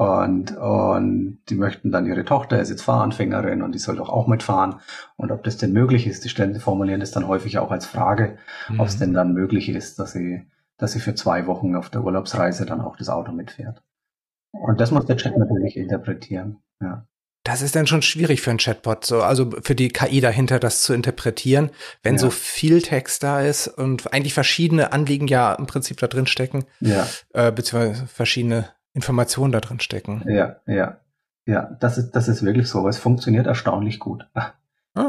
und, 0.00 0.56
und 0.56 1.40
die 1.50 1.56
möchten 1.56 1.92
dann 1.92 2.06
ihre 2.06 2.24
Tochter, 2.24 2.58
ist 2.58 2.70
jetzt 2.70 2.80
Fahranfängerin 2.80 3.60
und 3.60 3.74
die 3.74 3.78
soll 3.78 3.96
doch 3.96 4.08
auch 4.08 4.28
mitfahren. 4.28 4.76
Und 5.16 5.30
ob 5.30 5.44
das 5.44 5.58
denn 5.58 5.74
möglich 5.74 6.06
ist, 6.06 6.24
die 6.24 6.30
Stellen 6.30 6.58
formulieren 6.58 7.00
das 7.00 7.10
dann 7.10 7.28
häufig 7.28 7.58
auch 7.58 7.70
als 7.70 7.84
Frage, 7.84 8.38
mhm. 8.70 8.80
ob 8.80 8.86
es 8.86 8.96
denn 8.96 9.12
dann 9.12 9.34
möglich 9.34 9.68
ist, 9.68 9.98
dass 9.98 10.12
sie, 10.12 10.46
dass 10.78 10.92
sie 10.92 11.00
für 11.00 11.14
zwei 11.14 11.46
Wochen 11.46 11.76
auf 11.76 11.90
der 11.90 12.02
Urlaubsreise 12.02 12.64
dann 12.64 12.80
auch 12.80 12.96
das 12.96 13.10
Auto 13.10 13.32
mitfährt. 13.32 13.82
Und 14.52 14.80
das 14.80 14.90
muss 14.90 15.04
der 15.04 15.18
Chat 15.18 15.36
natürlich 15.36 15.76
interpretieren. 15.76 16.62
Ja. 16.80 17.06
Das 17.44 17.60
ist 17.60 17.76
dann 17.76 17.86
schon 17.86 18.00
schwierig 18.00 18.40
für 18.40 18.48
einen 18.48 18.58
Chatbot, 18.58 19.04
so, 19.04 19.20
also 19.20 19.50
für 19.62 19.74
die 19.74 19.90
KI 19.90 20.22
dahinter 20.22 20.58
das 20.58 20.82
zu 20.82 20.94
interpretieren, 20.94 21.72
wenn 22.02 22.14
ja. 22.14 22.20
so 22.20 22.30
viel 22.30 22.80
Text 22.80 23.22
da 23.22 23.42
ist 23.42 23.68
und 23.68 24.14
eigentlich 24.14 24.32
verschiedene 24.32 24.94
Anliegen 24.94 25.26
ja 25.26 25.52
im 25.52 25.66
Prinzip 25.66 25.98
da 25.98 26.06
drin 26.06 26.26
stecken, 26.26 26.64
ja. 26.80 27.06
äh, 27.34 27.52
beziehungsweise 27.52 28.06
verschiedene 28.06 28.70
Informationen 28.92 29.52
da 29.52 29.60
drin 29.60 29.80
stecken. 29.80 30.22
Ja, 30.26 30.56
ja. 30.66 30.98
Ja, 31.46 31.76
das 31.80 31.98
ist, 31.98 32.12
das 32.12 32.28
ist 32.28 32.44
wirklich 32.44 32.68
so. 32.68 32.86
Es 32.86 32.98
funktioniert 32.98 33.46
erstaunlich 33.46 33.98
gut. 33.98 34.26
Ah. 34.34 34.52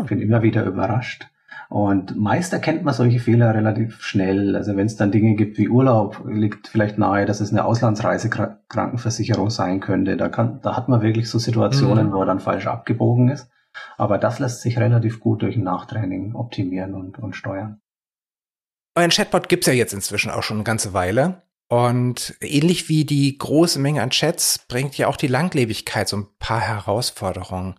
Ich 0.04 0.08
bin 0.08 0.22
immer 0.22 0.42
wieder 0.44 0.64
überrascht. 0.66 1.28
Und 1.70 2.18
meist 2.18 2.52
erkennt 2.52 2.84
man 2.84 2.94
solche 2.94 3.20
Fehler 3.20 3.54
relativ 3.54 4.02
schnell. 4.02 4.56
Also 4.56 4.76
wenn 4.76 4.88
es 4.88 4.98
dann 4.98 5.12
Dinge 5.12 5.36
gibt 5.36 5.58
wie 5.58 5.70
Urlaub, 5.70 6.22
liegt 6.28 6.68
vielleicht 6.68 6.98
nahe, 6.98 7.26
dass 7.26 7.40
es 7.40 7.52
eine 7.52 7.64
Auslandsreisekrankenversicherung 7.64 9.50
sein 9.50 9.80
könnte. 9.80 10.18
Da, 10.18 10.30
kann, 10.30 10.60
da 10.62 10.76
hat 10.76 10.90
man 10.90 11.02
wirklich 11.02 11.30
so 11.30 11.40
Situationen, 11.40 12.08
mhm. 12.08 12.12
wo 12.12 12.20
er 12.22 12.26
dann 12.26 12.40
falsch 12.42 12.68
abgebogen 12.68 13.30
ist. 13.30 13.50
Aber 13.98 14.18
das 14.18 14.40
lässt 14.40 14.62
sich 14.62 14.80
relativ 14.80 15.20
gut 15.22 15.44
durch 15.44 15.56
ein 15.56 15.64
Nachtraining 15.64 16.36
optimieren 16.36 16.94
und, 16.94 17.20
und 17.20 17.36
steuern. 17.38 17.80
Euren 18.96 19.12
Chatbot 19.12 19.48
gibt's 19.48 19.68
ja 19.68 19.74
jetzt 19.74 19.94
inzwischen 19.94 20.32
auch 20.32 20.44
schon 20.44 20.58
eine 20.58 20.66
ganze 20.66 20.94
Weile. 20.94 21.42
Und 21.72 22.36
ähnlich 22.42 22.90
wie 22.90 23.06
die 23.06 23.38
große 23.38 23.80
Menge 23.80 24.02
an 24.02 24.10
Chats 24.10 24.60
bringt 24.68 24.98
ja 24.98 25.08
auch 25.08 25.16
die 25.16 25.28
Langlebigkeit 25.28 26.10
so 26.10 26.18
ein 26.18 26.28
paar 26.38 26.60
Herausforderungen. 26.60 27.76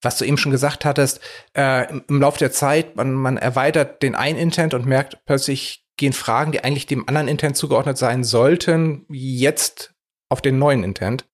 Was 0.00 0.16
du 0.16 0.24
eben 0.24 0.38
schon 0.38 0.52
gesagt 0.52 0.84
hattest, 0.84 1.20
äh, 1.56 1.90
im, 1.90 2.04
im 2.08 2.20
Laufe 2.20 2.38
der 2.38 2.52
Zeit, 2.52 2.94
man, 2.94 3.12
man 3.12 3.38
erweitert 3.38 4.00
den 4.04 4.14
einen 4.14 4.38
Intent 4.38 4.74
und 4.74 4.86
merkt 4.86 5.24
plötzlich 5.26 5.84
gehen 5.96 6.12
Fragen, 6.12 6.52
die 6.52 6.62
eigentlich 6.62 6.86
dem 6.86 7.08
anderen 7.08 7.26
Intent 7.26 7.56
zugeordnet 7.56 7.98
sein 7.98 8.22
sollten, 8.22 9.06
jetzt 9.08 9.92
auf 10.28 10.40
den 10.40 10.60
neuen 10.60 10.84
Intent. 10.84 11.28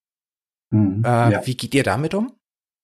Hm, 0.71 1.03
äh, 1.05 1.31
ja. 1.33 1.45
Wie 1.45 1.55
geht 1.55 1.75
ihr 1.75 1.83
damit 1.83 2.15
um? 2.15 2.33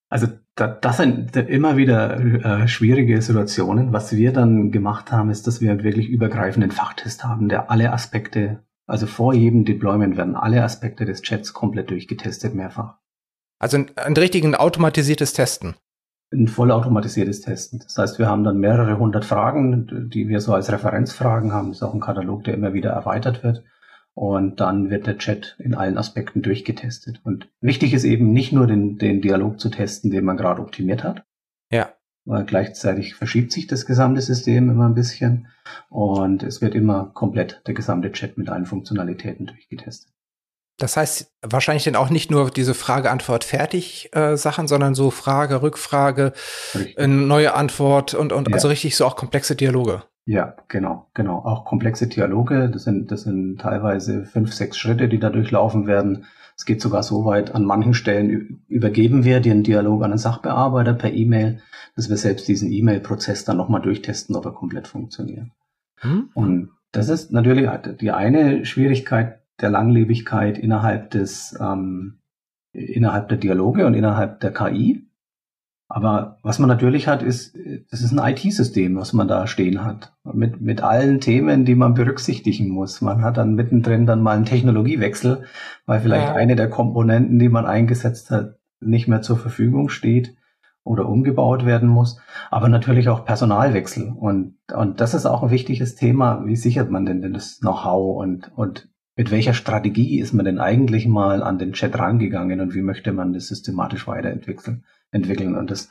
Also 0.07 0.27
da, 0.53 0.67
das 0.67 0.97
sind 0.97 1.35
immer 1.35 1.77
wieder 1.77 2.19
äh, 2.19 2.67
schwierige 2.67 3.19
Situationen. 3.23 3.91
Was 3.91 4.15
wir 4.15 4.33
dann 4.33 4.71
gemacht 4.71 5.11
haben, 5.11 5.31
ist, 5.31 5.47
dass 5.47 5.61
wir 5.61 5.83
wirklich 5.83 6.09
übergreifenden 6.09 6.69
Fachtest 6.69 7.23
haben, 7.23 7.49
der 7.49 7.71
alle 7.71 7.91
Aspekte 7.91 8.64
also 8.87 9.07
vor 9.07 9.33
jedem 9.33 9.65
Deployment 9.65 10.17
werden 10.17 10.35
alle 10.35 10.63
Aspekte 10.63 11.05
des 11.05 11.21
Chats 11.21 11.53
komplett 11.53 11.89
durchgetestet, 11.89 12.53
mehrfach. 12.53 12.97
Also 13.59 13.77
ein, 13.77 13.91
ein 13.95 14.13
richtigen 14.13 14.55
automatisiertes 14.55 15.33
Testen. 15.33 15.75
Ein 16.31 16.47
vollautomatisiertes 16.47 17.41
Testen. 17.41 17.79
Das 17.79 17.97
heißt, 17.97 18.19
wir 18.19 18.27
haben 18.27 18.43
dann 18.43 18.59
mehrere 18.59 18.97
hundert 18.97 19.25
Fragen, 19.25 20.09
die 20.09 20.27
wir 20.27 20.41
so 20.41 20.53
als 20.53 20.71
Referenzfragen 20.71 21.53
haben. 21.53 21.69
Das 21.69 21.77
ist 21.77 21.83
auch 21.83 21.93
ein 21.93 22.01
Katalog, 22.01 22.43
der 22.43 22.55
immer 22.55 22.73
wieder 22.73 22.91
erweitert 22.91 23.43
wird. 23.43 23.63
Und 24.13 24.59
dann 24.59 24.89
wird 24.89 25.07
der 25.07 25.17
Chat 25.17 25.55
in 25.59 25.75
allen 25.75 25.97
Aspekten 25.97 26.41
durchgetestet. 26.41 27.21
Und 27.23 27.49
wichtig 27.61 27.93
ist 27.93 28.05
eben 28.05 28.31
nicht 28.31 28.53
nur 28.53 28.65
den, 28.65 28.97
den 28.97 29.21
Dialog 29.21 29.59
zu 29.59 29.69
testen, 29.69 30.09
den 30.09 30.25
man 30.25 30.37
gerade 30.37 30.61
optimiert 30.61 31.03
hat. 31.03 31.25
Ja 31.71 31.89
gleichzeitig 32.25 33.15
verschiebt 33.15 33.51
sich 33.51 33.67
das 33.67 33.85
gesamte 33.85 34.21
System 34.21 34.69
immer 34.69 34.87
ein 34.87 34.95
bisschen 34.95 35.47
und 35.89 36.43
es 36.43 36.61
wird 36.61 36.75
immer 36.75 37.11
komplett 37.13 37.61
der 37.67 37.73
gesamte 37.73 38.11
Chat 38.11 38.37
mit 38.37 38.49
allen 38.49 38.65
Funktionalitäten 38.65 39.45
durchgetestet. 39.45 40.11
Das 40.77 40.97
heißt 40.97 41.31
wahrscheinlich 41.41 41.85
dann 41.85 41.95
auch 41.95 42.09
nicht 42.09 42.31
nur 42.31 42.49
diese 42.49 42.73
Frage-Antwort-Fertig-Sachen, 42.73 44.65
äh, 44.65 44.67
sondern 44.67 44.93
so 44.93 45.09
Frage, 45.09 45.61
Rückfrage, 45.61 46.33
äh, 46.97 47.07
neue 47.07 47.53
Antwort 47.53 48.13
und, 48.13 48.33
und 48.33 48.49
ja. 48.49 48.53
also 48.53 48.67
richtig 48.67 48.97
so 48.97 49.05
auch 49.05 49.15
komplexe 49.15 49.55
Dialoge. 49.55 50.03
Ja, 50.25 50.55
genau, 50.67 51.07
genau. 51.13 51.37
Auch 51.45 51.65
komplexe 51.65 52.07
Dialoge. 52.07 52.69
Das 52.69 52.83
sind, 52.83 53.11
das 53.11 53.21
sind 53.21 53.61
teilweise 53.61 54.25
fünf, 54.25 54.53
sechs 54.53 54.77
Schritte, 54.77 55.07
die 55.07 55.19
da 55.19 55.29
durchlaufen 55.29 55.87
werden. 55.87 56.25
Es 56.57 56.65
geht 56.65 56.81
sogar 56.81 57.03
so 57.03 57.25
weit, 57.25 57.53
an 57.53 57.65
manchen 57.65 57.93
Stellen 57.93 58.63
übergeben 58.67 59.25
wir 59.25 59.41
den 59.41 59.63
Dialog 59.63 60.03
an 60.03 60.11
den 60.11 60.17
Sachbearbeiter 60.17 60.93
per 60.93 61.13
E-Mail, 61.13 61.61
dass 61.95 62.09
wir 62.09 62.17
selbst 62.17 62.47
diesen 62.47 62.71
E-Mail-Prozess 62.71 63.43
dann 63.43 63.57
nochmal 63.57 63.81
durchtesten, 63.81 64.35
ob 64.35 64.45
er 64.45 64.53
komplett 64.53 64.87
funktioniert. 64.87 65.47
Hm. 65.97 66.29
Und 66.33 66.69
das 66.91 67.09
ist 67.09 67.31
natürlich 67.31 67.69
die 67.99 68.11
eine 68.11 68.65
Schwierigkeit 68.65 69.41
der 69.59 69.69
Langlebigkeit 69.69 70.57
innerhalb 70.57 71.11
des, 71.11 71.57
ähm, 71.59 72.19
innerhalb 72.71 73.29
der 73.29 73.37
Dialoge 73.37 73.85
und 73.85 73.93
innerhalb 73.93 74.39
der 74.39 74.53
KI. 74.53 75.07
Aber 75.87 76.39
was 76.41 76.57
man 76.57 76.67
natürlich 76.67 77.07
hat, 77.07 77.21
ist, 77.21 77.55
das 77.91 78.01
ist 78.01 78.11
ein 78.11 78.33
IT-System, 78.33 78.95
was 78.95 79.13
man 79.13 79.27
da 79.27 79.45
stehen 79.45 79.83
hat. 79.83 80.13
Mit, 80.23 80.59
mit 80.59 80.81
allen 80.81 81.19
Themen, 81.19 81.63
die 81.63 81.75
man 81.75 81.93
berücksichtigen 81.93 82.69
muss. 82.69 83.01
Man 83.01 83.21
hat 83.21 83.37
dann 83.37 83.53
mittendrin 83.53 84.05
dann 84.05 84.21
mal 84.21 84.35
einen 84.35 84.45
Technologiewechsel, 84.45 85.43
weil 85.85 85.99
vielleicht 85.99 86.29
ja. 86.29 86.33
eine 86.33 86.55
der 86.55 86.69
Komponenten, 86.69 87.37
die 87.37 87.49
man 87.49 87.65
eingesetzt 87.65 88.31
hat, 88.31 88.57
nicht 88.79 89.07
mehr 89.07 89.21
zur 89.21 89.37
Verfügung 89.37 89.89
steht. 89.89 90.35
oder 90.85 91.09
umgebaut 91.09 91.65
werden 91.65 91.89
muss, 91.89 92.19
aber 92.51 92.69
natürlich 92.69 93.09
auch 93.09 93.25
Personalwechsel. 93.25 94.13
Und, 94.15 94.55
und 94.73 95.01
das 95.01 95.15
ist 95.15 95.25
auch 95.25 95.41
ein 95.41 95.49
wichtiges 95.49 95.95
Thema. 95.95 96.45
Wie 96.45 96.55
sichert 96.55 96.91
man 96.91 97.05
denn, 97.05 97.21
denn 97.21 97.33
das 97.33 97.59
Know-how 97.59 98.21
und, 98.21 98.51
und 98.55 98.87
mit 99.15 99.31
welcher 99.31 99.53
Strategie 99.53 100.19
ist 100.19 100.33
man 100.33 100.45
denn 100.45 100.59
eigentlich 100.59 101.07
mal 101.07 101.41
an 101.41 101.57
den 101.57 101.73
Chat 101.73 101.97
rangegangen 101.97 102.59
und 102.59 102.73
wie 102.73 102.81
möchte 102.81 103.13
man 103.13 103.33
das 103.33 103.47
systematisch 103.47 104.07
weiterentwickeln? 104.07 104.83
Entwickeln. 105.11 105.55
Und 105.55 105.71
das 105.71 105.89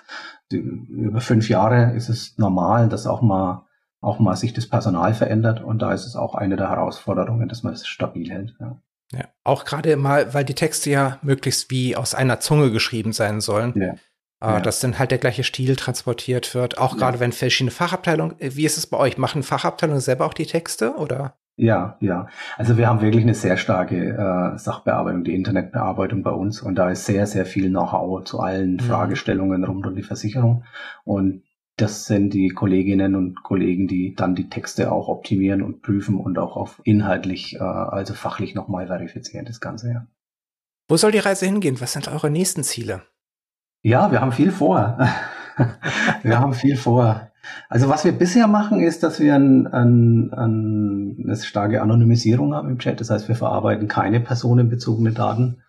über 0.50 1.20
fünf 1.20 1.48
Jahre 1.48 1.94
ist 1.96 2.08
es 2.08 2.36
normal, 2.36 2.88
dass 2.88 3.06
auch 3.06 3.22
mal 3.22 3.66
auch 4.00 4.18
mal 4.18 4.36
sich 4.36 4.52
das 4.52 4.68
Personal 4.68 5.14
verändert 5.14 5.62
und 5.62 5.80
da 5.80 5.92
ist 5.94 6.04
es 6.04 6.14
auch 6.14 6.34
eine 6.34 6.56
der 6.56 6.68
Herausforderungen, 6.68 7.48
dass 7.48 7.62
man 7.62 7.72
es 7.72 7.86
stabil 7.86 8.30
hält. 8.30 8.54
Ja. 8.60 8.76
Ja, 9.12 9.28
auch 9.44 9.64
gerade 9.64 9.96
mal, 9.96 10.34
weil 10.34 10.44
die 10.44 10.54
Texte 10.54 10.90
ja 10.90 11.18
möglichst 11.22 11.70
wie 11.70 11.96
aus 11.96 12.14
einer 12.14 12.40
Zunge 12.40 12.70
geschrieben 12.70 13.12
sein 13.12 13.40
sollen. 13.40 13.72
Ja. 13.76 13.92
Äh, 14.40 14.56
ja. 14.56 14.60
Dass 14.60 14.80
dann 14.80 14.98
halt 14.98 15.10
der 15.10 15.18
gleiche 15.18 15.44
Stil 15.44 15.76
transportiert 15.76 16.54
wird. 16.54 16.78
Auch 16.78 16.96
gerade 16.96 17.20
wenn 17.20 17.32
verschiedene 17.32 17.70
Fachabteilungen, 17.70 18.38
äh, 18.40 18.56
wie 18.56 18.64
ist 18.64 18.76
es 18.76 18.86
bei 18.86 18.96
euch? 18.96 19.16
Machen 19.16 19.42
Fachabteilungen 19.42 20.00
selber 20.00 20.26
auch 20.26 20.34
die 20.34 20.46
Texte 20.46 20.96
oder? 20.96 21.36
Ja, 21.56 21.96
ja. 22.00 22.26
Also 22.56 22.76
wir 22.76 22.88
haben 22.88 23.00
wirklich 23.00 23.22
eine 23.22 23.34
sehr 23.34 23.56
starke 23.56 23.96
äh, 23.96 24.58
Sachbearbeitung, 24.58 25.22
die 25.22 25.34
Internetbearbeitung 25.34 26.22
bei 26.22 26.32
uns 26.32 26.60
und 26.60 26.74
da 26.74 26.90
ist 26.90 27.06
sehr, 27.06 27.26
sehr 27.26 27.46
viel 27.46 27.68
Know-how 27.68 28.24
zu 28.24 28.40
allen 28.40 28.74
mhm. 28.74 28.80
Fragestellungen 28.80 29.64
rund 29.64 29.86
um 29.86 29.94
die 29.94 30.02
Versicherung. 30.02 30.64
Und 31.04 31.44
das 31.76 32.06
sind 32.06 32.34
die 32.34 32.48
Kolleginnen 32.48 33.14
und 33.14 33.42
Kollegen, 33.42 33.86
die 33.86 34.14
dann 34.14 34.34
die 34.34 34.48
Texte 34.48 34.90
auch 34.90 35.08
optimieren 35.08 35.62
und 35.62 35.82
prüfen 35.82 36.18
und 36.18 36.38
auch 36.38 36.56
auf 36.56 36.80
inhaltlich, 36.84 37.56
äh, 37.56 37.62
also 37.62 38.14
fachlich 38.14 38.54
nochmal 38.54 38.88
verifizieren, 38.88 39.46
das 39.46 39.60
Ganze, 39.60 39.92
ja. 39.92 40.06
Wo 40.88 40.96
soll 40.96 41.12
die 41.12 41.18
Reise 41.18 41.46
hingehen? 41.46 41.80
Was 41.80 41.94
sind 41.94 42.08
eure 42.08 42.30
nächsten 42.30 42.62
Ziele? 42.62 43.02
Ja, 43.82 44.10
wir 44.12 44.20
haben 44.20 44.32
viel 44.32 44.50
vor. 44.50 44.98
wir 46.22 46.38
haben 46.38 46.52
viel 46.52 46.76
vor. 46.76 47.30
Also 47.68 47.88
was 47.88 48.04
wir 48.04 48.12
bisher 48.12 48.46
machen, 48.46 48.80
ist, 48.80 49.02
dass 49.02 49.20
wir 49.20 49.34
ein, 49.34 49.66
ein, 49.66 50.32
ein, 50.32 51.16
eine 51.22 51.36
starke 51.36 51.82
Anonymisierung 51.82 52.54
haben 52.54 52.68
im 52.68 52.78
Chat. 52.78 53.00
Das 53.00 53.10
heißt, 53.10 53.28
wir 53.28 53.36
verarbeiten 53.36 53.88
keine 53.88 54.20
personenbezogene 54.20 55.12
Daten. 55.12 55.62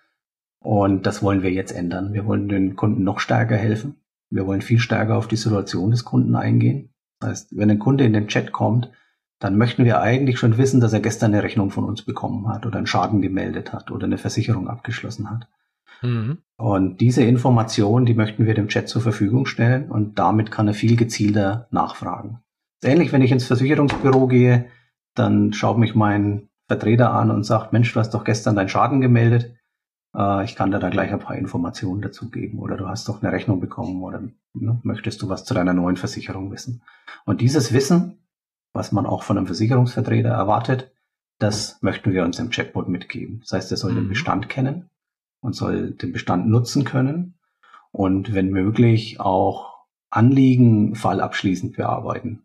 Und 0.59 1.05
das 1.05 1.21
wollen 1.21 1.43
wir 1.43 1.51
jetzt 1.51 1.71
ändern. 1.71 2.13
Wir 2.13 2.25
wollen 2.25 2.49
den 2.49 2.75
Kunden 2.75 3.03
noch 3.03 3.19
stärker 3.19 3.55
helfen. 3.55 3.95
Wir 4.29 4.47
wollen 4.47 4.61
viel 4.61 4.79
stärker 4.79 5.15
auf 5.15 5.27
die 5.27 5.35
Situation 5.35 5.91
des 5.91 6.05
Kunden 6.05 6.35
eingehen. 6.35 6.89
Das 7.19 7.29
heißt, 7.29 7.57
wenn 7.57 7.69
ein 7.69 7.79
Kunde 7.79 8.03
in 8.03 8.13
den 8.13 8.27
Chat 8.27 8.51
kommt, 8.51 8.91
dann 9.39 9.57
möchten 9.57 9.85
wir 9.85 10.01
eigentlich 10.01 10.39
schon 10.39 10.57
wissen, 10.57 10.79
dass 10.81 10.93
er 10.93 11.01
gestern 11.01 11.33
eine 11.33 11.43
Rechnung 11.43 11.69
von 11.69 11.83
uns 11.83 12.01
bekommen 12.01 12.47
hat 12.47 12.65
oder 12.65 12.77
einen 12.77 12.87
Schaden 12.87 13.21
gemeldet 13.21 13.73
hat 13.73 13.91
oder 13.91 14.05
eine 14.05 14.17
Versicherung 14.17 14.67
abgeschlossen 14.67 15.29
hat. 15.29 15.47
Mhm. 16.01 16.39
Und 16.57 17.01
diese 17.01 17.23
Information, 17.23 18.05
die 18.05 18.13
möchten 18.13 18.45
wir 18.45 18.53
dem 18.53 18.69
Chat 18.69 18.87
zur 18.87 19.01
Verfügung 19.01 19.45
stellen 19.45 19.91
und 19.91 20.17
damit 20.19 20.51
kann 20.51 20.67
er 20.67 20.73
viel 20.73 20.95
gezielter 20.95 21.67
nachfragen. 21.71 22.39
Ähnlich, 22.83 23.11
wenn 23.11 23.21
ich 23.21 23.31
ins 23.31 23.45
Versicherungsbüro 23.45 24.27
gehe, 24.27 24.67
dann 25.15 25.53
schaut 25.53 25.77
mich 25.77 25.95
mein 25.95 26.49
Vertreter 26.67 27.11
an 27.11 27.31
und 27.31 27.43
sagt, 27.43 27.73
Mensch, 27.73 27.93
du 27.93 27.99
hast 27.99 28.13
doch 28.13 28.23
gestern 28.23 28.55
deinen 28.55 28.69
Schaden 28.69 29.01
gemeldet. 29.01 29.55
Äh, 30.15 30.45
ich 30.45 30.55
kann 30.55 30.71
dir 30.71 30.79
da 30.79 30.89
gleich 30.89 31.11
ein 31.11 31.19
paar 31.19 31.35
Informationen 31.35 32.01
dazu 32.01 32.29
geben 32.29 32.59
oder 32.59 32.77
du 32.77 32.87
hast 32.87 33.07
doch 33.09 33.21
eine 33.21 33.31
Rechnung 33.31 33.59
bekommen 33.59 34.01
oder 34.01 34.21
ne, 34.53 34.79
möchtest 34.83 35.21
du 35.21 35.29
was 35.29 35.43
zu 35.43 35.53
deiner 35.53 35.73
neuen 35.73 35.97
Versicherung 35.97 36.51
wissen. 36.51 36.83
Und 37.25 37.41
dieses 37.41 37.73
Wissen, 37.73 38.19
was 38.73 38.91
man 38.91 39.05
auch 39.05 39.23
von 39.23 39.37
einem 39.37 39.47
Versicherungsvertreter 39.47 40.29
erwartet, 40.29 40.91
das 41.39 41.81
möchten 41.81 42.13
wir 42.13 42.23
uns 42.23 42.39
im 42.39 42.49
Chatbot 42.49 42.87
mitgeben. 42.87 43.41
Das 43.41 43.51
heißt, 43.51 43.71
er 43.71 43.77
soll 43.77 43.91
mhm. 43.91 43.95
den 43.95 44.09
Bestand 44.09 44.47
kennen 44.47 44.89
und 45.45 45.53
soll 45.53 45.91
den 45.91 46.11
Bestand 46.11 46.47
nutzen 46.47 46.83
können 46.83 47.35
und 47.91 48.33
wenn 48.33 48.49
möglich 48.49 49.19
auch 49.19 49.75
Anliegen 50.09 50.95
fallabschließend 50.95 51.77
bearbeiten. 51.77 52.43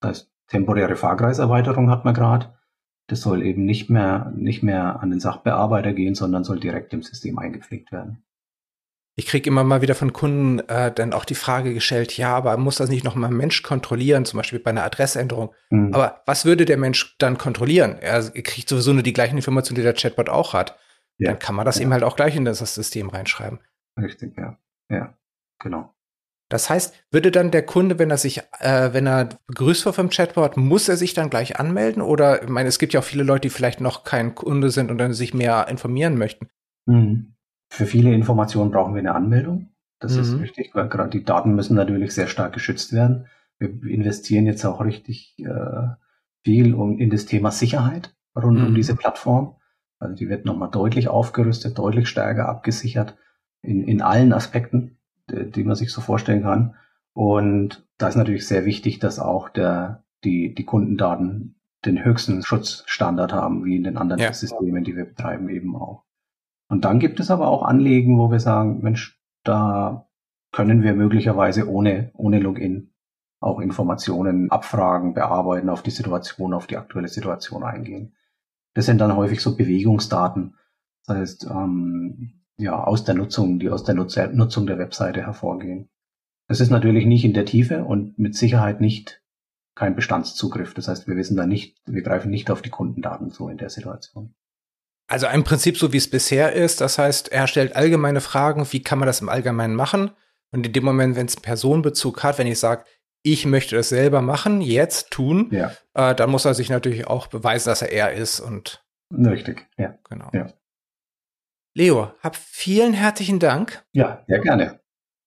Das 0.00 0.10
heißt, 0.10 0.30
temporäre 0.48 0.96
Fahrkreiserweiterung 0.96 1.90
hat 1.90 2.04
man 2.04 2.14
gerade. 2.14 2.54
Das 3.06 3.20
soll 3.20 3.42
eben 3.42 3.64
nicht 3.64 3.88
mehr, 3.88 4.32
nicht 4.36 4.62
mehr 4.62 5.00
an 5.00 5.10
den 5.10 5.20
Sachbearbeiter 5.20 5.92
gehen, 5.92 6.14
sondern 6.14 6.44
soll 6.44 6.60
direkt 6.60 6.92
im 6.92 7.02
System 7.02 7.38
eingepflegt 7.38 7.92
werden. 7.92 8.22
Ich 9.16 9.26
kriege 9.26 9.50
immer 9.50 9.64
mal 9.64 9.82
wieder 9.82 9.94
von 9.94 10.12
Kunden 10.12 10.60
äh, 10.68 10.92
dann 10.92 11.12
auch 11.12 11.24
die 11.24 11.34
Frage 11.34 11.74
gestellt, 11.74 12.16
ja, 12.16 12.34
aber 12.34 12.56
muss 12.56 12.76
das 12.76 12.88
nicht 12.88 13.04
noch 13.04 13.14
mal 13.16 13.26
ein 13.26 13.36
Mensch 13.36 13.62
kontrollieren, 13.62 14.24
zum 14.24 14.38
Beispiel 14.38 14.60
bei 14.60 14.70
einer 14.70 14.84
Adressänderung? 14.84 15.52
Mhm. 15.70 15.92
Aber 15.92 16.22
was 16.26 16.44
würde 16.44 16.64
der 16.64 16.78
Mensch 16.78 17.16
dann 17.18 17.36
kontrollieren? 17.36 17.96
Er 18.00 18.22
kriegt 18.30 18.68
sowieso 18.68 18.92
nur 18.92 19.02
die 19.02 19.12
gleichen 19.12 19.36
Informationen, 19.36 19.76
die 19.76 19.82
der 19.82 19.94
Chatbot 19.94 20.28
auch 20.28 20.54
hat. 20.54 20.78
Ja. 21.20 21.30
Dann 21.30 21.38
kann 21.38 21.54
man 21.54 21.66
das 21.66 21.76
ja. 21.76 21.82
eben 21.82 21.92
halt 21.92 22.02
auch 22.02 22.16
gleich 22.16 22.34
in 22.34 22.44
das 22.44 22.58
System 22.58 23.10
reinschreiben. 23.10 23.60
Richtig, 23.98 24.36
ja. 24.36 24.58
Ja, 24.88 25.14
genau. 25.58 25.94
Das 26.48 26.68
heißt, 26.68 26.94
würde 27.12 27.30
dann 27.30 27.52
der 27.52 27.64
Kunde, 27.64 28.00
wenn 28.00 28.10
er 28.10 28.16
sich, 28.16 28.42
äh, 28.58 28.92
wenn 28.92 29.06
er 29.06 29.28
begrüßt 29.46 29.84
wird 29.84 29.94
vom 29.94 30.10
Chatbot, 30.10 30.56
muss 30.56 30.88
er 30.88 30.96
sich 30.96 31.14
dann 31.14 31.30
gleich 31.30 31.60
anmelden? 31.60 32.02
Oder, 32.02 32.42
ich 32.42 32.48
meine, 32.48 32.68
es 32.68 32.80
gibt 32.80 32.92
ja 32.92 33.00
auch 33.00 33.04
viele 33.04 33.22
Leute, 33.22 33.42
die 33.42 33.50
vielleicht 33.50 33.80
noch 33.80 34.02
kein 34.02 34.34
Kunde 34.34 34.70
sind 34.70 34.90
und 34.90 34.98
dann 34.98 35.12
sich 35.12 35.32
mehr 35.32 35.68
informieren 35.68 36.18
möchten. 36.18 36.48
Mhm. 36.86 37.34
Für 37.68 37.86
viele 37.86 38.12
Informationen 38.12 38.72
brauchen 38.72 38.94
wir 38.94 39.00
eine 39.00 39.14
Anmeldung. 39.14 39.68
Das 40.00 40.14
mhm. 40.14 40.20
ist 40.22 40.40
wichtig, 40.40 40.70
weil 40.74 40.88
gerade 40.88 41.10
die 41.10 41.22
Daten 41.22 41.54
müssen 41.54 41.76
natürlich 41.76 42.12
sehr 42.14 42.26
stark 42.26 42.52
geschützt 42.52 42.92
werden. 42.92 43.26
Wir 43.58 43.68
investieren 43.88 44.46
jetzt 44.46 44.64
auch 44.64 44.82
richtig 44.82 45.38
äh, 45.38 45.88
viel 46.42 46.74
um, 46.74 46.98
in 46.98 47.10
das 47.10 47.26
Thema 47.26 47.52
Sicherheit 47.52 48.16
rund 48.34 48.58
mhm. 48.58 48.66
um 48.68 48.74
diese 48.74 48.96
Plattform. 48.96 49.56
Also 50.00 50.16
die 50.16 50.28
wird 50.28 50.44
nochmal 50.44 50.70
deutlich 50.70 51.08
aufgerüstet, 51.08 51.78
deutlich 51.78 52.08
stärker 52.08 52.48
abgesichert 52.48 53.16
in, 53.62 53.84
in 53.84 54.02
allen 54.02 54.32
Aspekten 54.32 54.96
die 55.30 55.64
man 55.64 55.76
sich 55.76 55.92
so 55.92 56.00
vorstellen 56.00 56.42
kann. 56.42 56.74
Und 57.12 57.86
da 57.98 58.08
ist 58.08 58.16
natürlich 58.16 58.46
sehr 58.46 58.64
wichtig, 58.64 58.98
dass 58.98 59.18
auch 59.18 59.48
der, 59.48 60.04
die, 60.24 60.54
die 60.54 60.64
Kundendaten 60.64 61.56
den 61.84 62.04
höchsten 62.04 62.42
Schutzstandard 62.42 63.32
haben, 63.32 63.64
wie 63.64 63.76
in 63.76 63.84
den 63.84 63.96
anderen 63.96 64.20
ja. 64.20 64.32
Systemen, 64.32 64.84
die 64.84 64.96
wir 64.96 65.06
betreiben, 65.06 65.48
eben 65.48 65.76
auch. 65.76 66.04
Und 66.68 66.84
dann 66.84 67.00
gibt 67.00 67.20
es 67.20 67.30
aber 67.30 67.48
auch 67.48 67.62
Anliegen, 67.62 68.18
wo 68.18 68.30
wir 68.30 68.38
sagen, 68.38 68.80
Mensch, 68.82 69.18
da 69.44 70.08
können 70.52 70.82
wir 70.82 70.94
möglicherweise 70.94 71.68
ohne, 71.68 72.10
ohne 72.14 72.38
Login 72.38 72.92
auch 73.40 73.60
Informationen 73.60 74.50
abfragen, 74.50 75.14
bearbeiten, 75.14 75.70
auf 75.70 75.82
die 75.82 75.90
Situation, 75.90 76.52
auf 76.52 76.66
die 76.66 76.76
aktuelle 76.76 77.08
Situation 77.08 77.64
eingehen. 77.64 78.14
Das 78.74 78.86
sind 78.86 78.98
dann 78.98 79.16
häufig 79.16 79.40
so 79.40 79.56
Bewegungsdaten. 79.56 80.56
Das 81.06 81.16
heißt, 81.16 81.46
ähm, 81.50 82.40
ja, 82.56 82.82
aus 82.84 83.04
der 83.04 83.14
Nutzung, 83.14 83.58
die 83.58 83.70
aus 83.70 83.84
der 83.84 83.94
Nutzung 83.94 84.66
der 84.66 84.78
Webseite 84.78 85.22
hervorgehen. 85.22 85.88
Das 86.46 86.60
ist 86.60 86.70
natürlich 86.70 87.06
nicht 87.06 87.24
in 87.24 87.32
der 87.32 87.44
Tiefe 87.44 87.84
und 87.84 88.18
mit 88.18 88.34
Sicherheit 88.34 88.80
nicht 88.80 89.22
kein 89.74 89.96
Bestandszugriff. 89.96 90.74
Das 90.74 90.88
heißt, 90.88 91.08
wir 91.08 91.16
wissen 91.16 91.36
da 91.36 91.46
nicht, 91.46 91.78
wir 91.86 92.02
greifen 92.02 92.30
nicht 92.30 92.50
auf 92.50 92.60
die 92.60 92.70
Kundendaten 92.70 93.30
zu 93.30 93.48
in 93.48 93.56
der 93.56 93.70
Situation. 93.70 94.34
Also 95.08 95.26
im 95.26 95.42
Prinzip 95.42 95.76
so 95.76 95.92
wie 95.92 95.96
es 95.96 96.10
bisher 96.10 96.52
ist. 96.52 96.80
Das 96.80 96.98
heißt, 96.98 97.32
er 97.32 97.46
stellt 97.46 97.74
allgemeine 97.74 98.20
Fragen, 98.20 98.66
wie 98.72 98.82
kann 98.82 98.98
man 98.98 99.06
das 99.06 99.20
im 99.20 99.28
Allgemeinen 99.28 99.74
machen? 99.74 100.10
Und 100.52 100.66
in 100.66 100.72
dem 100.72 100.84
Moment, 100.84 101.16
wenn 101.16 101.26
es 101.26 101.36
Personenbezug 101.36 102.22
hat, 102.22 102.38
wenn 102.38 102.46
ich 102.46 102.58
sage, 102.58 102.84
ich 103.22 103.46
möchte 103.46 103.76
das 103.76 103.88
selber 103.88 104.22
machen, 104.22 104.60
jetzt 104.60 105.10
tun, 105.10 105.48
ja. 105.50 105.72
äh, 105.94 106.14
dann 106.14 106.30
muss 106.30 106.44
er 106.44 106.54
sich 106.54 106.70
natürlich 106.70 107.06
auch 107.06 107.26
beweisen, 107.26 107.68
dass 107.68 107.82
er 107.82 107.92
er 107.92 108.12
ist 108.12 108.40
und 108.40 108.84
richtig, 109.12 109.66
ja, 109.76 109.98
genau. 110.08 110.30
Ja. 110.32 110.52
Leo, 111.74 112.12
hab 112.20 112.36
vielen 112.36 112.94
herzlichen 112.94 113.38
Dank. 113.38 113.84
Ja, 113.92 114.24
sehr 114.26 114.40
gerne. 114.40 114.80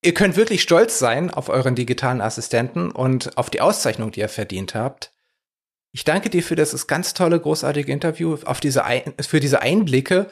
Ihr 0.03 0.13
könnt 0.13 0.35
wirklich 0.35 0.61
stolz 0.61 0.99
sein 0.99 1.29
auf 1.31 1.47
euren 1.47 1.75
digitalen 1.75 2.19
Assistenten 2.19 2.91
und 2.91 3.37
auf 3.37 3.49
die 3.49 3.61
Auszeichnung, 3.61 4.11
die 4.11 4.19
ihr 4.19 4.29
verdient 4.29 4.75
habt. 4.75 5.13
Ich 5.91 6.03
danke 6.03 6.29
dir 6.29 6.43
für 6.43 6.55
das 6.55 6.87
ganz 6.87 7.13
tolle, 7.13 7.39
großartige 7.39 7.91
Interview, 7.91 8.37
auf 8.45 8.59
diese 8.59 8.83
Ein 8.83 9.13
für 9.21 9.39
diese 9.39 9.61
Einblicke. 9.61 10.29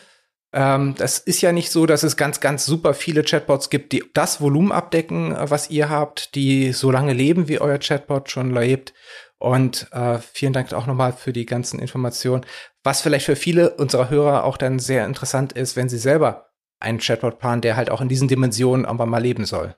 Ähm, 0.53 0.95
das 0.97 1.19
ist 1.19 1.41
ja 1.41 1.51
nicht 1.51 1.71
so, 1.71 1.85
dass 1.85 2.03
es 2.03 2.17
ganz, 2.17 2.39
ganz 2.39 2.65
super 2.65 2.93
viele 2.93 3.23
Chatbots 3.23 3.69
gibt, 3.69 3.93
die 3.93 4.03
das 4.13 4.41
Volumen 4.41 4.71
abdecken, 4.71 5.35
was 5.39 5.69
ihr 5.69 5.89
habt, 5.89 6.35
die 6.35 6.73
so 6.73 6.91
lange 6.91 7.13
leben, 7.13 7.47
wie 7.47 7.61
euer 7.61 7.77
Chatbot 7.79 8.29
schon 8.29 8.51
lebt. 8.51 8.93
Und 9.37 9.87
äh, 9.91 10.19
vielen 10.19 10.53
Dank 10.53 10.71
auch 10.73 10.85
nochmal 10.85 11.13
für 11.13 11.33
die 11.33 11.45
ganzen 11.45 11.79
Informationen. 11.79 12.45
Was 12.83 13.01
vielleicht 13.01 13.25
für 13.25 13.35
viele 13.35 13.71
unserer 13.71 14.09
Hörer 14.09 14.43
auch 14.43 14.57
dann 14.57 14.77
sehr 14.77 15.05
interessant 15.05 15.53
ist, 15.53 15.75
wenn 15.75 15.89
sie 15.89 15.97
selber 15.97 16.51
einen 16.79 16.99
Chatbot 16.99 17.39
planen, 17.39 17.61
der 17.61 17.75
halt 17.75 17.89
auch 17.89 18.01
in 18.01 18.09
diesen 18.09 18.27
Dimensionen 18.27 18.85
irgendwann 18.85 19.09
mal 19.09 19.21
leben 19.21 19.45
soll. 19.45 19.75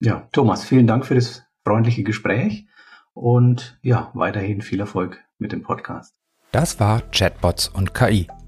Ja, 0.00 0.28
Thomas, 0.32 0.64
vielen 0.64 0.86
Dank 0.86 1.06
für 1.06 1.14
das 1.14 1.44
freundliche 1.64 2.02
Gespräch 2.02 2.66
und 3.14 3.78
ja, 3.82 4.10
weiterhin 4.14 4.62
viel 4.62 4.80
Erfolg 4.80 5.22
mit 5.38 5.52
dem 5.52 5.62
Podcast. 5.62 6.14
Das 6.50 6.80
war 6.80 7.02
Chatbots 7.12 7.68
und 7.68 7.94
KI. 7.94 8.26